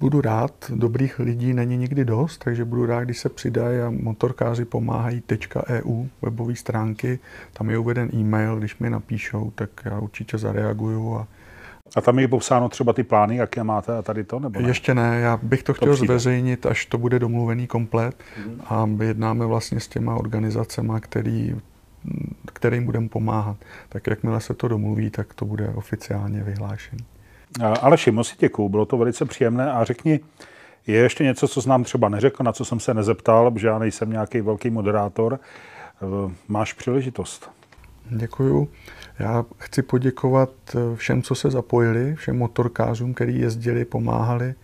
budu 0.00 0.20
rád, 0.20 0.70
dobrých 0.74 1.18
lidí 1.18 1.54
není 1.54 1.76
nikdy 1.76 2.04
dost, 2.04 2.38
takže 2.38 2.64
budu 2.64 2.86
rád, 2.86 3.04
když 3.04 3.18
se 3.18 3.28
přidají 3.28 3.80
a 3.80 3.90
motorkáři 3.90 4.64
pomáhají 4.64 5.22
.eu 5.66 6.08
webové 6.22 6.56
stránky, 6.56 7.18
tam 7.52 7.70
je 7.70 7.78
uveden 7.78 8.10
e-mail, 8.14 8.56
když 8.56 8.78
mi 8.78 8.90
napíšou, 8.90 9.52
tak 9.54 9.70
já 9.84 9.98
určitě 9.98 10.38
zareaguju 10.38 11.14
a 11.14 11.26
a 11.96 12.00
tam 12.00 12.18
je 12.18 12.28
popsáno 12.28 12.68
třeba 12.68 12.92
ty 12.92 13.02
plány, 13.02 13.36
jaké 13.36 13.64
máte 13.64 13.98
a 13.98 14.02
tady 14.02 14.24
to? 14.24 14.38
Nebo 14.38 14.60
ne? 14.60 14.68
Ještě 14.68 14.94
ne, 14.94 15.20
já 15.20 15.38
bych 15.42 15.62
to, 15.62 15.72
to 15.72 15.76
chtěl 15.76 15.94
přijde. 15.94 16.06
zveřejnit, 16.06 16.66
až 16.66 16.86
to 16.86 16.98
bude 16.98 17.18
domluvený 17.18 17.66
komplet 17.66 18.16
mm. 18.46 18.60
a 18.66 18.88
jednáme 19.02 19.46
vlastně 19.46 19.80
s 19.80 19.88
těma 19.88 20.14
organizacemi, 20.14 20.92
který, 21.00 21.56
kterým 22.52 22.84
budeme 22.84 23.08
pomáhat. 23.08 23.56
Tak 23.88 24.06
jakmile 24.06 24.40
se 24.40 24.54
to 24.54 24.68
domluví, 24.68 25.10
tak 25.10 25.34
to 25.34 25.44
bude 25.44 25.68
oficiálně 25.68 26.42
vyhlášené. 26.42 27.04
Aleši, 27.80 28.10
moc 28.10 28.28
si 28.28 28.34
děkuju, 28.38 28.68
bylo 28.68 28.86
to 28.86 28.96
velice 28.96 29.24
příjemné 29.24 29.72
a 29.72 29.84
řekni, 29.84 30.20
je 30.86 30.96
ještě 30.98 31.24
něco, 31.24 31.48
co 31.48 31.62
jsem 31.62 31.70
nám 31.70 31.84
třeba 31.84 32.08
neřekl, 32.08 32.42
na 32.42 32.52
co 32.52 32.64
jsem 32.64 32.80
se 32.80 32.94
nezeptal, 32.94 33.50
protože 33.50 33.68
já 33.68 33.78
nejsem 33.78 34.10
nějaký 34.10 34.40
velký 34.40 34.70
moderátor. 34.70 35.40
Máš 36.48 36.72
příležitost. 36.72 37.50
Děkuju. 38.10 38.68
Já 39.20 39.44
chci 39.58 39.82
poděkovat 39.82 40.50
eh, 40.74 40.96
všem, 40.96 41.22
co 41.22 41.34
se 41.34 41.50
zapojili, 41.50 42.14
všem 42.14 42.38
motorkářům, 42.38 43.14
kteří 43.14 43.38
jezdili, 43.38 43.84
pomáhali 43.84 44.54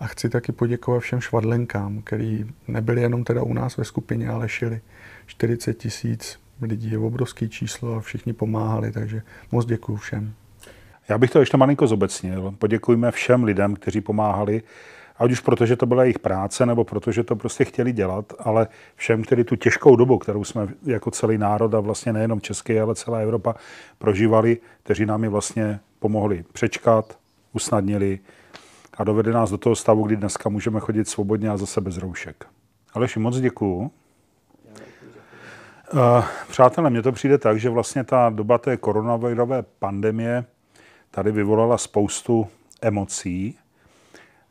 a 0.00 0.06
chci 0.06 0.28
taky 0.28 0.52
poděkovat 0.52 1.00
všem 1.00 1.20
švadlenkám, 1.20 2.02
který 2.02 2.44
nebyli 2.68 3.02
jenom 3.02 3.24
teda 3.24 3.42
u 3.42 3.52
nás 3.52 3.76
ve 3.76 3.84
skupině, 3.84 4.28
ale 4.28 4.48
šili 4.48 4.80
40 5.26 5.74
tisíc 5.74 6.40
lidí 6.62 6.90
je 6.90 6.98
obrovský 6.98 7.48
číslo 7.48 7.94
a 7.94 8.00
všichni 8.00 8.32
pomáhali, 8.32 8.92
takže 8.92 9.22
moc 9.52 9.66
děkuji 9.66 9.96
všem. 9.96 10.32
Já 11.08 11.18
bych 11.18 11.30
to 11.30 11.40
ještě 11.40 11.56
malinko 11.56 11.86
zobecnil. 11.86 12.54
Poděkujeme 12.58 13.10
všem 13.10 13.44
lidem, 13.44 13.74
kteří 13.74 14.00
pomáhali, 14.00 14.62
ať 15.22 15.32
už 15.32 15.40
proto, 15.40 15.66
že 15.66 15.76
to 15.76 15.86
byla 15.86 16.02
jejich 16.02 16.18
práce, 16.18 16.66
nebo 16.66 16.84
protože 16.84 17.22
to 17.22 17.36
prostě 17.36 17.64
chtěli 17.64 17.92
dělat, 17.92 18.32
ale 18.38 18.68
všem, 18.96 19.22
kteří 19.22 19.44
tu 19.44 19.56
těžkou 19.56 19.96
dobu, 19.96 20.18
kterou 20.18 20.44
jsme 20.44 20.68
jako 20.86 21.10
celý 21.10 21.38
národ 21.38 21.74
a 21.74 21.80
vlastně 21.80 22.12
nejenom 22.12 22.40
Český, 22.40 22.80
ale 22.80 22.94
celá 22.94 23.18
Evropa 23.18 23.54
prožívali, 23.98 24.58
kteří 24.82 25.06
nám 25.06 25.22
ji 25.22 25.28
vlastně 25.28 25.80
pomohli 25.98 26.44
přečkat, 26.52 27.18
usnadnili 27.52 28.18
a 28.96 29.04
dovedli 29.04 29.32
nás 29.32 29.50
do 29.50 29.58
toho 29.58 29.76
stavu, 29.76 30.02
kdy 30.02 30.16
dneska 30.16 30.48
můžeme 30.48 30.80
chodit 30.80 31.08
svobodně 31.08 31.50
a 31.50 31.56
zase 31.56 31.80
bez 31.80 31.98
roušek. 31.98 32.44
Aleši, 32.94 33.18
moc 33.18 33.40
děkuju. 33.40 33.90
Uh, 35.94 36.24
přátelé, 36.48 36.90
mně 36.90 37.02
to 37.02 37.12
přijde 37.12 37.38
tak, 37.38 37.60
že 37.60 37.70
vlastně 37.70 38.04
ta 38.04 38.30
doba 38.30 38.58
té 38.58 38.76
koronavirové 38.76 39.62
pandemie 39.78 40.44
tady 41.10 41.32
vyvolala 41.32 41.78
spoustu 41.78 42.46
emocí, 42.82 43.58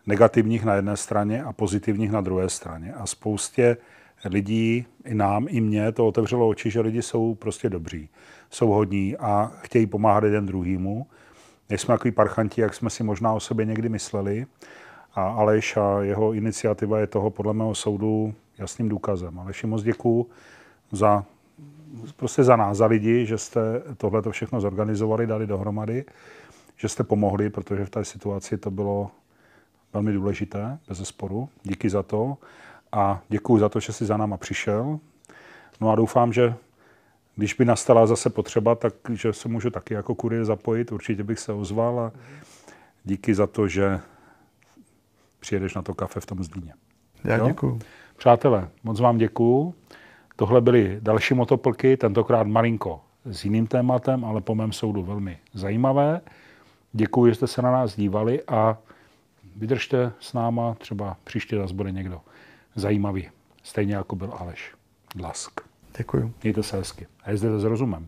negativních 0.08 0.66
na 0.66 0.76
jedné 0.76 0.98
straně 0.98 1.44
a 1.44 1.54
pozitivních 1.54 2.12
na 2.12 2.22
druhé 2.22 2.50
straně. 2.50 2.94
A 2.94 3.06
spoustě 3.06 3.78
lidí, 4.26 4.86
i 5.06 5.16
nám, 5.16 5.46
i 5.50 5.62
mně, 5.62 5.92
to 5.92 6.08
otevřelo 6.08 6.48
oči, 6.48 6.70
že 6.70 6.82
lidi 6.82 7.02
jsou 7.02 7.36
prostě 7.36 7.70
dobří, 7.70 8.10
jsou 8.50 8.68
hodní 8.68 9.18
a 9.18 9.52
chtějí 9.62 9.86
pomáhat 9.86 10.24
jeden 10.24 10.46
druhýmu. 10.46 11.08
Nejsme 11.70 11.94
takový 11.94 12.12
parchanti, 12.12 12.62
jak 12.62 12.74
jsme 12.74 12.90
si 12.90 13.04
možná 13.04 13.34
o 13.34 13.40
sobě 13.40 13.66
někdy 13.66 13.90
mysleli. 13.90 14.46
A 15.16 15.28
Aleš 15.30 15.78
a 15.78 16.02
jeho 16.02 16.34
iniciativa 16.34 17.00
je 17.00 17.08
toho 17.08 17.30
podle 17.30 17.54
mého 17.54 17.76
soudu 17.76 18.34
jasným 18.58 18.90
důkazem. 18.90 19.40
Aleši, 19.40 19.68
moc 19.68 19.84
děkuju 19.84 20.30
za, 20.92 21.26
prostě 22.16 22.44
za 22.44 22.56
nás, 22.56 22.78
za 22.78 22.86
lidi, 22.86 23.26
že 23.26 23.38
jste 23.38 23.62
tohle 23.98 24.22
všechno 24.32 24.62
zorganizovali, 24.62 25.28
dali 25.28 25.48
dohromady, 25.48 26.06
že 26.78 26.90
jste 26.90 27.04
pomohli, 27.04 27.50
protože 27.50 27.86
v 27.86 27.90
té 27.90 28.06
situaci 28.06 28.58
to 28.58 28.72
bylo 28.72 29.12
velmi 29.94 30.14
důležité, 30.14 30.80
bez 30.88 31.08
sporu. 31.08 31.50
Díky 31.64 31.90
za 31.90 32.04
to 32.04 32.38
a 32.92 33.22
děkuji 33.30 33.60
za 33.60 33.70
to, 33.70 33.80
že 33.80 33.94
jsi 33.94 34.06
za 34.06 34.18
náma 34.18 34.38
přišel. 34.38 35.00
No 35.82 35.90
a 35.90 35.96
doufám, 35.96 36.34
že 36.34 36.54
když 37.36 37.54
by 37.54 37.66
nastala 37.66 38.08
zase 38.08 38.30
potřeba, 38.30 38.76
tak 38.76 38.94
že 39.14 39.34
se 39.34 39.50
můžu 39.50 39.70
taky 39.70 39.94
jako 39.94 40.16
kurier 40.16 40.46
zapojit, 40.46 40.92
určitě 40.92 41.24
bych 41.24 41.40
se 41.40 41.54
ozval 41.54 42.00
a 42.00 42.12
díky 43.04 43.36
za 43.36 43.48
to, 43.48 43.68
že 43.68 44.00
přijedeš 45.40 45.74
na 45.74 45.82
to 45.82 45.94
kafe 45.94 46.20
v 46.20 46.26
tom 46.26 46.44
Zlíně. 46.44 46.74
Já 47.24 47.38
jo? 47.38 47.48
děkuju. 47.48 47.80
Přátelé, 48.18 48.70
moc 48.84 49.00
vám 49.00 49.18
děkuju. 49.18 49.76
Tohle 50.36 50.62
byly 50.62 51.00
další 51.02 51.34
motoplky, 51.34 51.98
tentokrát 51.98 52.48
malinko 52.48 53.02
s 53.26 53.46
jiným 53.46 53.68
tématem, 53.68 54.26
ale 54.26 54.42
po 54.42 54.56
mém 54.56 54.72
soudu 54.72 55.04
velmi 55.04 55.38
zajímavé. 55.54 56.22
Děkuji, 56.94 57.32
že 57.32 57.36
jste 57.36 57.48
se 57.48 57.62
na 57.62 57.72
nás 57.72 57.96
dívali 57.96 58.44
a 58.48 58.78
vydržte 59.56 60.14
s 60.20 60.34
náma, 60.34 60.74
třeba 60.76 61.18
příště 61.24 61.58
zase 61.58 61.74
bude 61.74 61.92
někdo 61.92 62.22
zajímavý, 62.76 63.30
stejně 63.64 63.96
jako 63.96 64.16
byl 64.16 64.34
Aleš 64.38 64.76
Dlask. 65.16 65.62
Děkuji. 65.98 66.34
Mějte 66.44 66.64
se 66.64 66.78
hezky. 66.78 67.08
A 67.24 67.32
jezdete 67.32 67.60
s 67.60 67.64
rozumem. 67.64 68.08